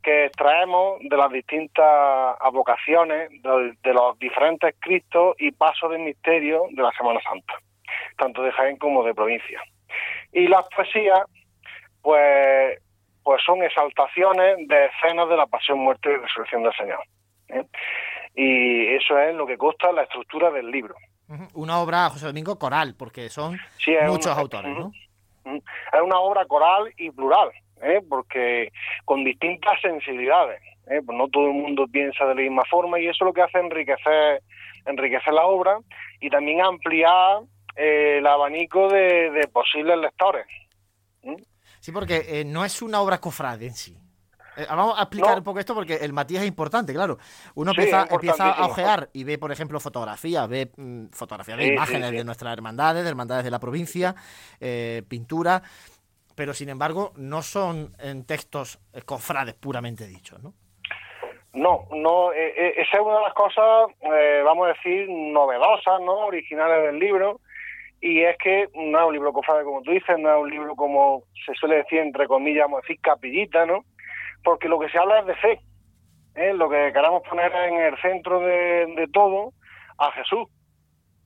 [0.00, 6.82] que extraemos de las distintas vocaciones, de, los diferentes Cristos y pasos de misterio de
[6.82, 7.54] la Semana Santa,
[8.16, 9.60] tanto de Jaén como de provincia.
[10.32, 11.22] Y las poesías,
[12.00, 12.78] pues,
[13.24, 17.00] pues son exaltaciones de escenas de la pasión, muerte y resurrección del Señor.
[17.48, 17.64] ¿eh?
[18.36, 20.94] Y eso es lo que consta la estructura del libro.
[21.54, 23.58] Una obra, José Domingo, coral, porque son
[24.06, 24.92] muchos autores, ¿no?
[25.44, 27.50] Es una obra coral y plural,
[27.82, 28.00] ¿eh?
[28.08, 28.72] porque
[29.04, 30.62] con distintas sensibilidades.
[30.86, 31.00] ¿eh?
[31.04, 33.58] Pues no todo el mundo piensa de la misma forma y eso lo que hace
[33.58, 34.42] enriquecer,
[34.86, 35.78] enriquecer la obra
[36.20, 37.42] y también ampliar
[37.76, 40.46] eh, el abanico de, posibles lectores.
[41.80, 43.96] Sí, porque no es una obra cofrade en sí.
[44.68, 47.18] Vamos a explicar un poco esto porque el matiz es importante, claro.
[47.54, 52.24] Uno empieza, a ojear y ve, por ejemplo, fotografías, ve mm, fotografías de imágenes de
[52.24, 54.14] nuestras hermandades, de hermandades de la provincia,
[55.08, 55.62] pintura,
[56.34, 60.54] pero sin embargo no son en textos eh, cofrades puramente dichos, ¿no?
[61.54, 63.88] No, no, eh, eh, esa es una de las cosas,
[64.42, 66.26] vamos a decir, novedosas, ¿no?
[66.26, 67.40] Originales del libro,
[68.00, 70.74] y es que no es un libro cofrade como tú dices, no es un libro
[70.74, 73.84] como se suele decir, entre comillas, vamos a decir, capillita, ¿no?
[74.44, 75.60] Porque lo que se habla es de fe,
[76.34, 76.52] ¿eh?
[76.54, 79.52] lo que queramos poner en el centro de, todo
[79.98, 80.48] a Jesús,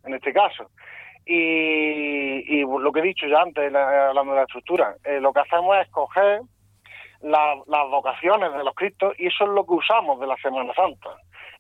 [0.04, 0.70] en este caso.
[1.24, 5.76] Y, lo que he dicho ya antes, hablando de la estructura, eh, lo que hacemos
[5.78, 6.40] es coger
[7.20, 11.10] las vocaciones de los Cristos y eso es lo que usamos de la Semana Santa.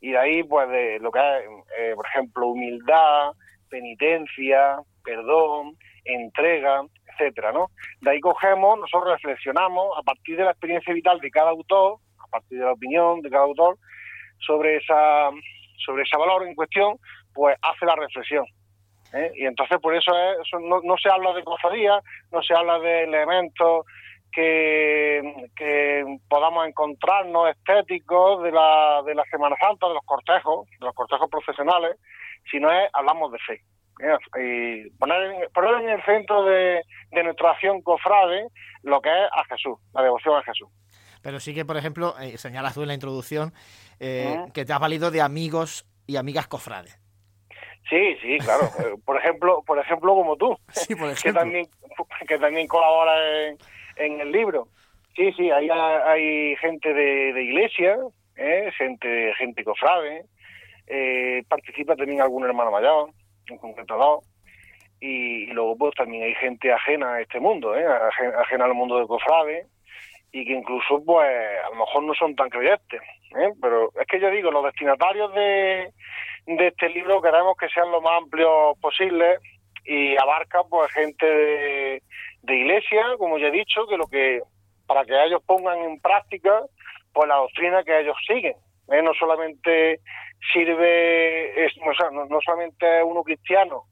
[0.00, 1.44] Y de ahí, pues, de lo que es,
[1.78, 3.32] eh, por ejemplo, humildad,
[3.68, 6.82] penitencia, perdón, entrega,
[7.18, 7.70] etcétera, ¿no?
[8.00, 12.28] De ahí cogemos, nosotros reflexionamos a partir de la experiencia vital de cada autor, a
[12.28, 13.78] partir de la opinión de cada autor,
[14.38, 15.30] sobre esa
[15.84, 16.98] sobre ese valor en cuestión,
[17.34, 18.44] pues hace la reflexión.
[19.12, 19.30] ¿eh?
[19.36, 20.12] Y entonces por eso,
[20.60, 22.00] no, se habla de cofradía,
[22.32, 23.86] no se habla de elementos
[24.32, 25.22] que,
[26.28, 31.30] podamos encontrarnos estéticos de la, de la Semana Santa, de los cortejos, de los cortejos
[31.30, 31.96] profesionales,
[32.50, 33.60] sino es hablamos de fe.
[34.00, 34.84] ¿Eh?
[34.86, 38.48] Y poner, poner en el centro de, nuestra acción cofrade
[38.82, 40.68] lo que es a Jesús, la devoción a Jesús.
[41.22, 43.52] Pero sí que, por ejemplo, eh, señalas tú en la introducción
[43.98, 47.00] que te has valido de amigos y amigas cofrades.
[47.88, 48.62] Sí, sí, claro.
[48.78, 50.56] Eh, por ejemplo, por ejemplo como tú,
[51.22, 51.66] que también
[52.28, 53.14] que también colabora
[53.96, 54.68] en, el libro.
[55.14, 57.96] Sí, sí, hay, hay gente de, iglesia,
[58.36, 58.70] ¿eh?
[58.76, 60.26] gente gente cofrade,
[60.86, 63.10] eh, participa también algún hermano mayor,
[63.48, 64.22] en concreto
[65.00, 67.84] y, luego pues también hay gente ajena a este mundo, ¿eh?
[68.38, 69.66] ajena al mundo de cofrade,
[70.32, 71.28] y que incluso pues
[71.64, 73.00] a lo mejor no son tan creyentes,
[73.38, 73.52] ¿eh?
[73.60, 75.92] pero es que yo digo, los destinatarios de
[76.46, 79.38] de este libro queremos que sean lo más amplios posible
[79.84, 82.02] y abarca pues gente de,
[82.48, 84.40] iglesia, como ya he dicho, que lo que
[84.86, 86.62] para que ellos pongan en práctica
[87.12, 88.54] pues la doctrina que ellos siguen.
[88.88, 89.02] ¿Eh?
[89.02, 90.00] No solamente
[90.52, 91.68] sirve,
[92.12, 93.84] no, solamente uno cristiano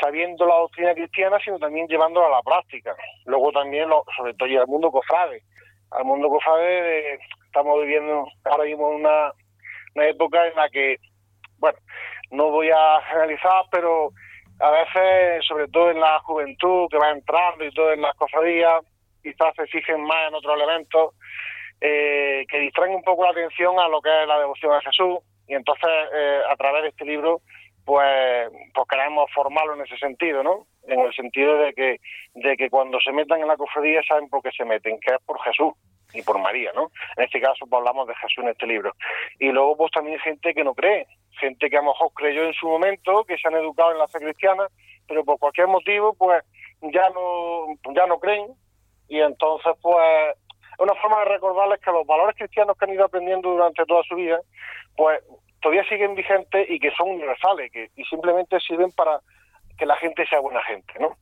[0.00, 2.94] sabiendo la doctrina cristiana, sino también llevándola a la práctica.
[3.26, 5.42] Luego también, lo, sobre todo, al mundo cofrade.
[5.90, 9.32] Al mundo cofrade estamos viviendo ahora mismo una,
[9.96, 10.96] una época en la que
[11.60, 11.78] bueno,
[12.30, 14.10] no voy a generalizar, pero
[14.60, 18.82] a veces, sobre todo en la juventud que va entrando y todo en las cofradías,
[19.22, 21.14] quizás se fijen más en otros elementos
[21.80, 25.18] eh, que distraen un poco la atención a lo que es la devoción a Jesús
[25.46, 27.40] y entonces eh, a través de este libro
[27.84, 30.66] pues, pues queremos formarlo en ese sentido, ¿no?
[30.86, 32.00] En el sentido de que,
[32.34, 35.20] de que cuando se metan en la cofradía saben por qué se meten, que es
[35.24, 35.72] por Jesús.
[36.12, 36.90] y por María, ¿no?
[37.16, 38.94] En este caso pues, hablamos de Jesús en este libro.
[39.38, 41.06] Y luego pues también gente que no cree,
[41.38, 44.08] gente que a lo mejor creyó en su momento, que se han educado en la
[44.08, 44.66] fe cristiana,
[45.06, 46.42] pero por cualquier motivo pues
[46.82, 48.46] ya no, ya no creen
[49.08, 49.96] y entonces pues
[50.28, 50.36] es
[50.80, 54.14] una forma de recordarles que los valores cristianos que han ido aprendiendo durante toda su
[54.16, 54.40] vida
[54.96, 55.22] pues
[55.60, 59.20] todavía siguen vigentes y que son universales que, y simplemente sirven para
[59.78, 61.16] que la gente sea buena gente, ¿no?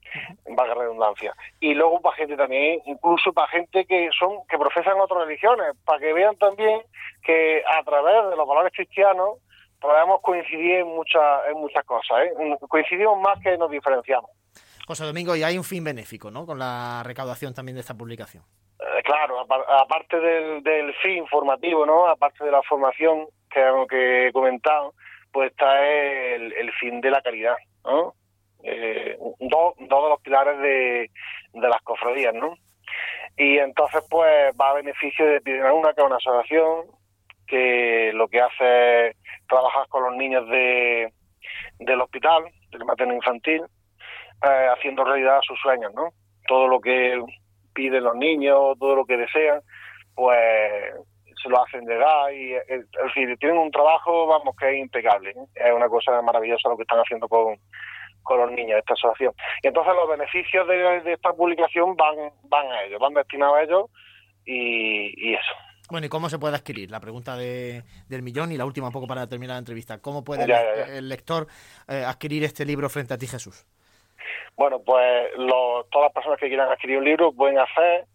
[0.57, 1.33] Valga redundancia.
[1.61, 6.01] Y luego para gente también, incluso para gente que son, que profesan otras religiones, para
[6.01, 6.81] que vean también
[7.23, 9.39] que a través de los valores cristianos
[9.81, 12.33] podemos coincidir en muchas, en muchas cosas, ¿eh?
[12.69, 14.31] Coincidimos más que nos diferenciamos.
[14.89, 16.47] José Domingo, y hay un fin benéfico, ¿no?
[16.47, 18.43] Con la recaudación también de esta publicación.
[18.81, 22.07] Eh, claro, aparte del, fin formativo, ¿no?
[22.07, 23.61] Aparte de la formación que,
[23.91, 24.95] que he comentado,
[25.31, 28.15] pues está el, fin de la caridad, ¿no?
[28.63, 31.11] eh, dos, de los pilares de,
[31.53, 32.55] las cofradías, ¿no?
[33.37, 36.87] Y entonces, pues, va a beneficio de una que es una asociación
[37.47, 39.17] que lo que hace es
[39.47, 41.13] trabajar con los niños de,
[41.79, 43.65] del hospital, del materno infantil,
[44.43, 46.11] eh, haciendo realidad sus sueños, ¿no?
[46.47, 47.21] Todo lo que
[47.75, 49.61] piden los niños, todo lo que desean,
[50.15, 50.39] pues
[51.43, 55.31] se lo hacen llegar y es decir, tienen un trabajo, vamos, que es impecable.
[55.31, 55.47] ¿eh?
[55.55, 57.57] Es una cosa maravillosa lo que están haciendo con,
[58.23, 59.33] con los niños de esta asociación.
[59.63, 63.91] Y entonces los beneficios de, esta publicación van, van a ellos, van destinados a ellos
[64.45, 65.55] y, eso.
[65.91, 66.91] Bueno, ¿y cómo se puede adquirir?
[66.91, 70.01] La pregunta de, del millón y la última un poco para terminar la entrevista.
[70.01, 71.47] ¿Cómo puede el, lector
[71.89, 73.65] eh, adquirir este libro frente a ti, Jesús?
[74.59, 78.07] Bueno, pues todas las personas que quieran adquirir un libro pueden hacer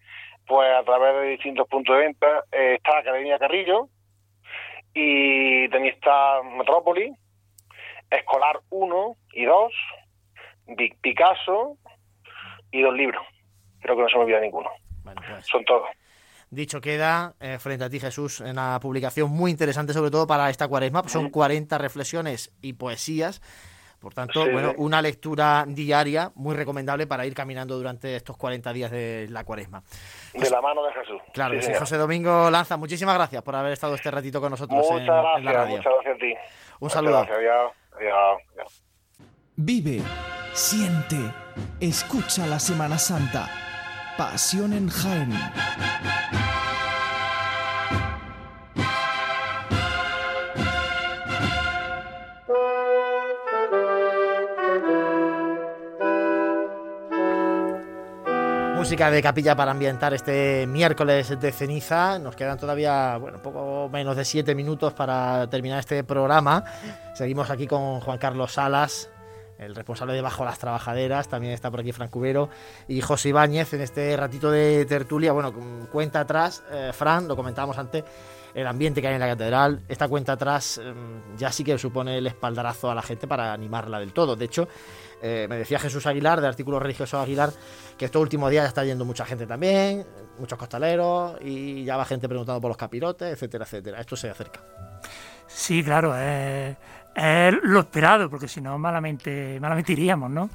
[0.46, 2.44] pues a través de distintos puntos de venta.
[2.52, 3.88] Eh, está Academia Carrillo
[4.94, 7.16] y también está Metrópoli,
[8.12, 9.74] Escolar 1 y 2,
[11.02, 11.78] Picasso
[12.72, 13.26] y dos libros.
[13.82, 14.70] Creo que no se me olvida ninguno.
[15.02, 15.16] Pues,
[15.46, 15.88] Son todos.
[16.50, 20.68] Dicho queda, eh, frente a ti Jesús, una publicación muy interesante, sobre todo para esta
[20.68, 21.08] cuaresma.
[21.08, 23.42] Son 40 reflexiones y poesías.
[24.04, 28.92] Por tanto, bueno, una lectura diaria muy recomendable para ir caminando durante estos 40 días
[28.92, 29.82] de la cuaresma.
[30.34, 31.22] De la mano de Jesús.
[31.34, 35.08] Claro, sí, José Domingo Lanza, muchísimas gracias por haber estado este ratito con nosotros en,
[35.08, 35.78] la radio.
[35.78, 36.36] Muchas gracias a ti.
[36.82, 37.26] Un saludo.
[39.56, 40.02] Vive,
[40.52, 41.16] siente,
[41.80, 43.48] escucha la Semana Santa.
[44.18, 45.32] Pasión en Jaén.
[58.84, 62.20] Música de capilla para ambientar este miércoles de ceniza.
[62.20, 66.66] Nos quedan todavía, bueno, poco menos de siete minutos para terminar este programa.
[67.14, 69.10] Seguimos aquí con Juan Carlos Salas,
[69.58, 72.50] el responsable de Bajo las Trabajaderas, también está por aquí Fran Cubero
[72.90, 75.32] y José Ibáñez en este ratito de tertulia.
[75.32, 75.54] Bueno,
[75.90, 78.04] cuenta atrás, eh, Fran, lo comentábamos antes,
[78.54, 79.82] el ambiente que hay en la catedral.
[79.88, 84.00] Esta cuenta atrás em, ya sí que supone el espaldarazo a la gente para animarla
[84.00, 84.36] del todo.
[84.36, 84.68] De hecho,
[85.26, 87.52] eh, me decía Jesús Aguilar, de Artículos Religiosos Aguilar,
[87.98, 90.06] que estos últimos días ya está yendo mucha gente también,
[90.38, 94.02] muchos costaleros, y ya va gente preguntando por los capirotes, etcétera, etcétera.
[94.02, 94.60] Esto se acerca.
[95.48, 96.76] Sí, claro, es,
[97.64, 100.50] lo esperado, porque si no, malamente, malamente iríamos, ¿no?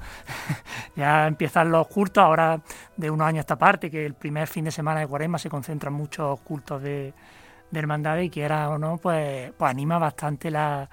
[0.95, 2.61] ya empiezan los cultos, ahora
[2.95, 5.49] de unos años a esta parte, que el primer fin de semana de Cuaresma se
[5.49, 7.11] concentran muchos cultos de,
[7.71, 10.87] de hermandades y que era o no, pues, pues anima bastante la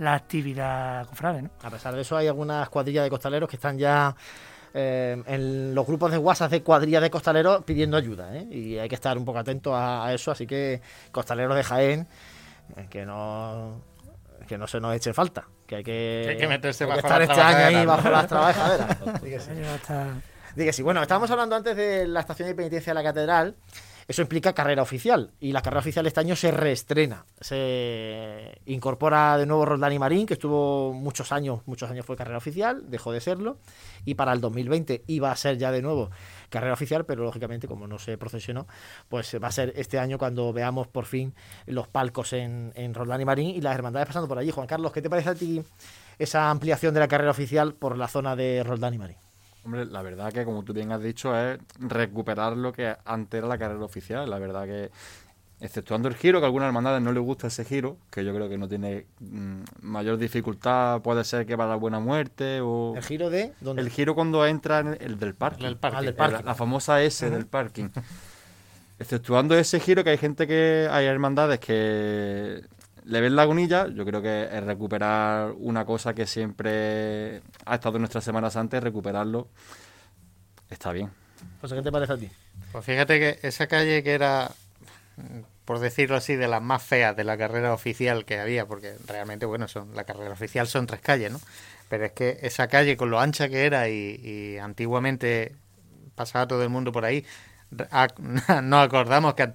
[0.00, 1.42] la actividad cofrade.
[1.42, 1.50] ¿no?
[1.62, 4.16] A pesar de eso, hay algunas cuadrillas de costaleros que están ya
[4.72, 8.34] eh, en los grupos de WhatsApp de cuadrillas de costaleros pidiendo ayuda.
[8.34, 8.46] ¿eh?
[8.50, 10.30] Y hay que estar un poco atentos a, eso.
[10.30, 10.80] Así que,
[11.12, 12.08] costaleros de Jaén,
[12.76, 13.82] eh, que no
[14.48, 15.46] que no se nos eche falta.
[15.66, 19.22] Que hay que, meterse bajo estar este año ahí bajo las trabajaderas.
[20.56, 20.82] Diga sí.
[20.82, 23.54] Bueno, estábamos hablando antes de la estación de penitencia de la catedral.
[24.10, 27.26] Eso implica carrera oficial y la carrera oficial este año se reestrena.
[27.40, 32.90] Se incorpora de nuevo Roldán Marín, que estuvo muchos años, muchos años fue carrera oficial,
[32.90, 33.58] dejó de serlo
[34.04, 36.10] y para el 2020 iba a ser ya de nuevo
[36.48, 38.66] carrera oficial, pero lógicamente como no se procesionó,
[39.08, 41.32] pues va a ser este año cuando veamos por fin
[41.66, 44.50] los palcos en, en Roldán y Marín y las hermandades pasando por allí.
[44.50, 45.62] Juan Carlos, ¿qué te parece a ti
[46.18, 49.29] esa ampliación de la carrera oficial por la zona de Roldán y Marín?
[49.64, 53.46] Hombre, la verdad que como tú bien has dicho es recuperar lo que antes era
[53.46, 54.28] la carrera oficial.
[54.28, 54.90] La verdad que,
[55.60, 58.48] exceptuando el giro, que a algunas hermandades no les gusta ese giro, que yo creo
[58.48, 62.94] que no tiene mm, mayor dificultad, puede ser que para la buena muerte o...
[62.96, 63.52] ¿El giro de?
[63.60, 63.82] ¿Dónde?
[63.82, 65.66] El giro cuando entra en el del parking.
[65.66, 66.14] El parking.
[66.44, 67.90] La, famosa S del parking.
[68.98, 70.88] exceptuando ese giro, que hay gente que...
[70.90, 72.62] Hay hermandades que
[73.10, 78.02] le ven lagunilla, yo creo que es recuperar una cosa que siempre ha estado en
[78.02, 79.48] nuestras semanas antes, recuperarlo
[80.68, 81.10] está bien.
[81.60, 82.30] José, ¿qué te parece a ti?
[82.72, 84.50] Pues fíjate que esa calle que era
[85.70, 89.46] por decirlo así, de las más feas de la carrera oficial que había, porque realmente,
[89.46, 91.40] bueno, son la carrera oficial son tres calles, ¿no?
[91.88, 95.54] Pero es que esa calle, con lo ancha que era y, antiguamente
[96.16, 97.24] pasaba todo el mundo por ahí,
[98.62, 99.52] nos acordamos que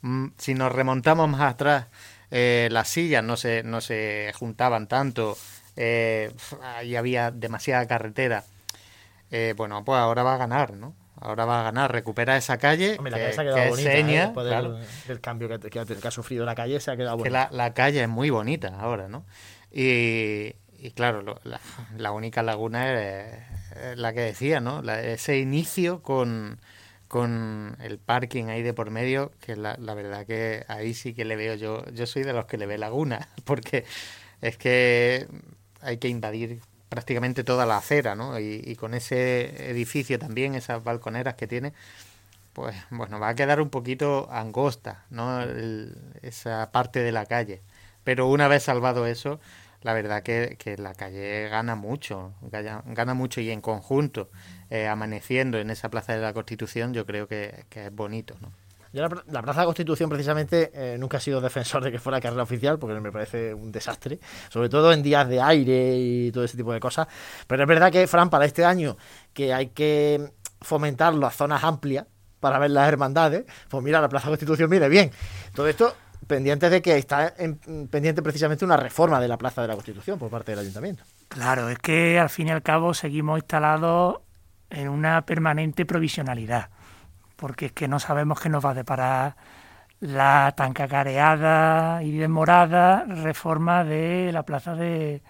[0.00, 1.86] mm, si nos remontamos más atrás,
[2.34, 5.36] eh, las sillas no se, no se juntaban tanto,
[5.76, 8.44] eh, ahí había demasiada carretera.
[9.30, 10.94] Eh, bueno, pues ahora va a ganar, ¿no?
[11.20, 12.96] Ahora va a ganar, recupera esa calle.
[13.02, 14.32] la calle se ha quedado bonita, ¿eh?
[15.08, 17.50] del, cambio que, ha sufrido la calle, se ha quedado bonita.
[17.52, 19.26] la, calle es muy bonita ahora, ¿no?
[19.70, 20.54] Y,
[20.94, 21.38] claro,
[21.96, 23.44] la, única laguna es,
[23.96, 24.80] la que decía, ¿no?
[24.90, 26.60] ese inicio con,
[27.12, 31.36] con el parking ahí de por medio, que la, verdad que ahí sí que le
[31.36, 31.84] veo yo.
[31.92, 33.84] Yo soy de los que le ve laguna, porque
[34.40, 35.28] es que
[35.82, 38.40] hay que invadir prácticamente toda la acera, ¿no?
[38.40, 41.74] Y, con ese edificio también, esas balconeras que tiene,
[42.54, 45.42] pues bueno, va a quedar un poquito angosta, ¿no?
[46.22, 47.60] esa parte de la calle.
[48.04, 49.38] Pero una vez salvado eso,
[49.82, 54.30] la verdad que, que la calle gana mucho, gana, mucho y en conjunto,
[54.70, 58.52] eh, amaneciendo en esa Plaza de la Constitución, yo creo que, que es bonito, ¿no?
[58.92, 62.20] Yo la, Plaza de la Constitución precisamente eh, nunca he sido defensor de que fuera
[62.20, 64.20] carrera oficial porque me parece un desastre,
[64.50, 67.08] sobre todo en días de aire y todo ese tipo de cosas.
[67.46, 68.98] Pero es verdad que, Fran, para este año
[69.32, 72.06] que hay que fomentar las zonas amplias
[72.38, 75.10] para ver las hermandades, pues mira, la Plaza de la Constitución mire bien.
[75.54, 75.94] Todo esto
[76.32, 77.34] pendiente de que está
[77.90, 81.04] pendiente precisamente una reforma de la Plaza de la Constitución por parte del Ayuntamiento.
[81.28, 84.20] Claro, es que al fin y al cabo seguimos instalados
[84.70, 86.70] en una permanente provisionalidad
[87.42, 89.36] porque es que no sabemos qué nos va a deparar
[89.98, 95.22] la tan cacareada y demorada reforma de la plaza de,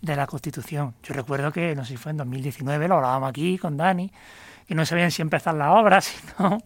[0.00, 0.94] la Constitución.
[1.02, 4.12] Yo recuerdo que, no sé si fue en 2019, lo hablábamos aquí con Dani,
[4.64, 6.58] que no sabían si empezar la obra, si no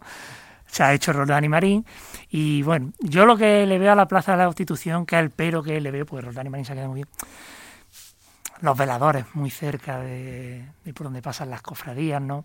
[0.71, 1.87] se ha hecho Roldán y Marín.
[2.31, 5.23] Y bueno, yo lo que le veo a la Plaza de la Constitución, que es
[5.23, 7.09] el pero que le veo, pues Roldán y Marín se ha quedado muy bien.
[8.61, 10.64] Los veladores muy cerca de,
[10.95, 12.45] por donde pasan las cofradías, ¿no?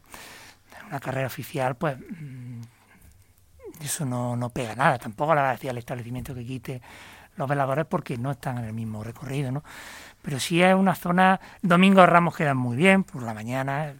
[0.87, 2.61] una carrera oficial, pues mm,
[3.81, 4.97] eso no, no pega nada.
[4.97, 6.81] Tampoco le va a decir al establecimiento que quite
[7.37, 9.63] los veladores porque no están en el mismo recorrido, ¿no?
[10.21, 13.93] Pero sí es una zona, Domingo Ramos quedan muy bien, por la mañana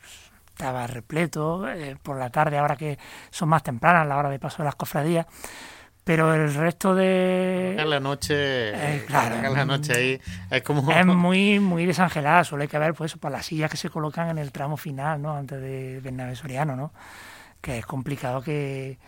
[0.56, 2.97] estaba repleto, eh, por la tarde ahora que
[3.30, 5.26] son más tempranas, la hora de paso de las cofradías,
[6.06, 8.36] pero el resto de en la noche
[8.70, 12.93] eh, claro en la noche ahí es como es muy muy desangelada suele que haber
[12.93, 16.36] pues para las sillas que se colocan en el tramo final no antes de Bernabé
[16.36, 16.93] Soriano no
[17.60, 18.99] que es complicado que,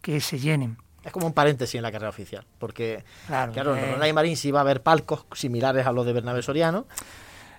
[0.00, 3.92] que se llenen es como un paréntesis en la carrera oficial, porque claro, claro en
[3.92, 6.86] Ronald Marín sí va a haber palcos similares a los de Bernabé Soriano.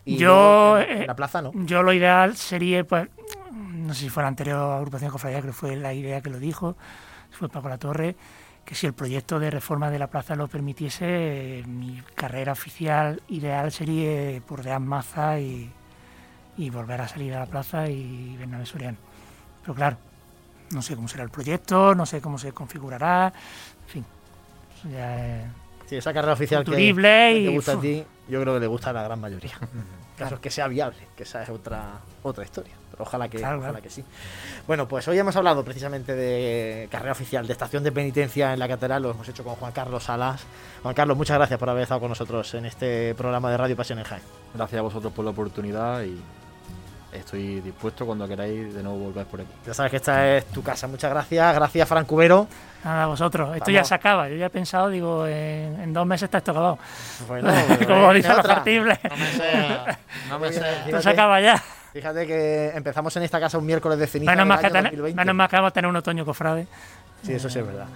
[0.08, 1.52] Y yo, en, la plaza no.
[1.54, 3.10] Yo lo ideal sería, pues,
[3.52, 6.40] no sé si fue la anterior agrupación cofradía, creo que fue la idea que lo
[6.40, 6.76] dijo,
[7.32, 8.16] fue Paco La Torre,
[8.66, 13.72] que si el proyecto de reforma de la plaza lo permitiese, mi carrera oficial ideal
[13.72, 15.72] sería por de Maza y,
[16.58, 18.98] y volver a salir a la plaza y Bernabé Soriano.
[19.62, 19.98] Pero claro,
[20.72, 23.32] no sé cómo será el proyecto, no sé cómo se configurará,
[23.86, 24.06] en fin,
[24.92, 25.50] ya
[25.88, 28.94] Sí, esa carrera oficial que, te gusta a ti, yo creo que le gusta a
[28.94, 29.54] la gran mayoría.
[30.18, 32.74] Caso es que sea viable, que esa es otra, otra historia.
[33.00, 34.04] Ojalá que, ojalá que sí.
[34.66, 38.68] Bueno, pues hoy hemos hablado precisamente de carrera oficial, de estación de penitencia en la
[38.68, 40.46] catedral, lo hemos hecho con Juan Carlos Salas.
[40.82, 44.00] Juan Carlos, muchas gracias por haber estado con nosotros en este programa de Radio Pasión
[44.00, 44.24] en Jaén.
[44.54, 46.20] Gracias a vosotros por la oportunidad y
[47.14, 49.50] estoy dispuesto cuando queráis de nuevo volver por aquí.
[49.66, 50.88] Ya sabes que esta es tu casa.
[50.88, 51.56] Muchas gracias.
[51.56, 52.48] Gracias, Fran Cubero.
[52.84, 53.56] Nada, a vosotros.
[53.56, 54.30] Esto ya se acaba.
[54.30, 56.80] Yo ya he pensado, digo, en, dos meses está esto acabado.
[57.28, 57.52] Bueno,
[57.88, 59.00] como dice los partibles.
[59.04, 60.00] No me sea.
[60.30, 60.86] No me sea.
[60.86, 61.64] Esto se acaba ya.
[61.94, 64.32] Fíjate que empezamos en esta casa un miércoles de ceniza.
[64.32, 64.70] Menos más, que
[65.14, 66.68] menos más que vamos a tener un otoño cofrade.
[67.24, 67.88] Sí, eso sí es verdad.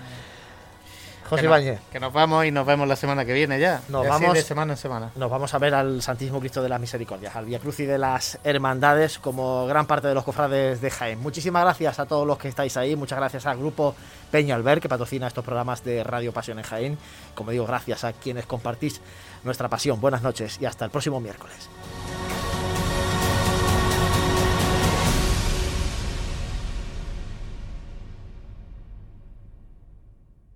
[1.31, 1.79] José Ibáñez.
[1.89, 3.79] Que nos vamos y nos vemos la semana que viene ya.
[3.87, 5.11] Nos vamos de semana en semana.
[5.15, 7.97] Nos vamos a ver al Santísimo Cristo de las Misericordias, al Via Cruz y de
[7.97, 11.21] las Hermandades, como gran parte de los cofrades de Jaén.
[11.21, 12.97] Muchísimas gracias a todos los que estáis ahí.
[12.97, 13.95] Muchas gracias al grupo
[14.29, 16.97] Peña Albert, que patrocina estos programas de Radio Pasión en Jaén.
[17.33, 18.99] Como digo, gracias a quienes compartís
[19.45, 20.01] nuestra pasión.
[20.01, 21.69] Buenas noches y hasta el próximo miércoles.